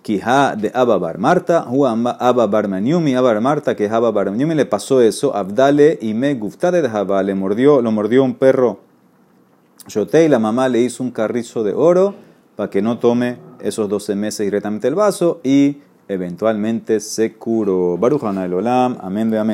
Kija 0.00 0.56
de 0.56 0.72
Ababar 0.74 1.18
Marta, 1.18 1.66
Ababar 2.18 2.66
Maniumi, 2.66 3.14
Ababar 3.14 3.40
Marta, 3.40 3.76
que 3.76 3.88
Ababar 3.88 4.30
Maniumi 4.30 4.54
le 4.54 4.66
pasó 4.66 5.00
eso, 5.00 5.36
Abdale 5.36 5.98
y 6.00 6.14
me 6.14 6.34
guftade 6.34 6.82
de 6.82 6.88
Jabá, 6.88 7.22
le 7.22 7.34
mordió, 7.34 7.82
lo 7.82 7.92
mordió 7.92 8.24
un 8.24 8.34
perro. 8.34 8.80
Yote 9.88 10.24
y 10.24 10.28
la 10.28 10.38
mamá 10.38 10.68
le 10.68 10.80
hizo 10.80 11.02
un 11.02 11.10
carrizo 11.10 11.64
de 11.64 11.72
oro 11.72 12.14
para 12.56 12.70
que 12.70 12.82
no 12.82 12.98
tome 12.98 13.38
esos 13.60 13.88
12 13.88 14.14
meses 14.14 14.46
directamente 14.46 14.88
el 14.88 14.94
vaso 14.94 15.40
y 15.42 15.78
eventualmente 16.08 17.00
se 17.00 17.34
curó. 17.34 17.96
Barujana 17.98 18.44
el 18.44 18.54
Olam, 18.54 18.98
amén 19.00 19.30
de 19.30 19.38
amén. 19.38 19.50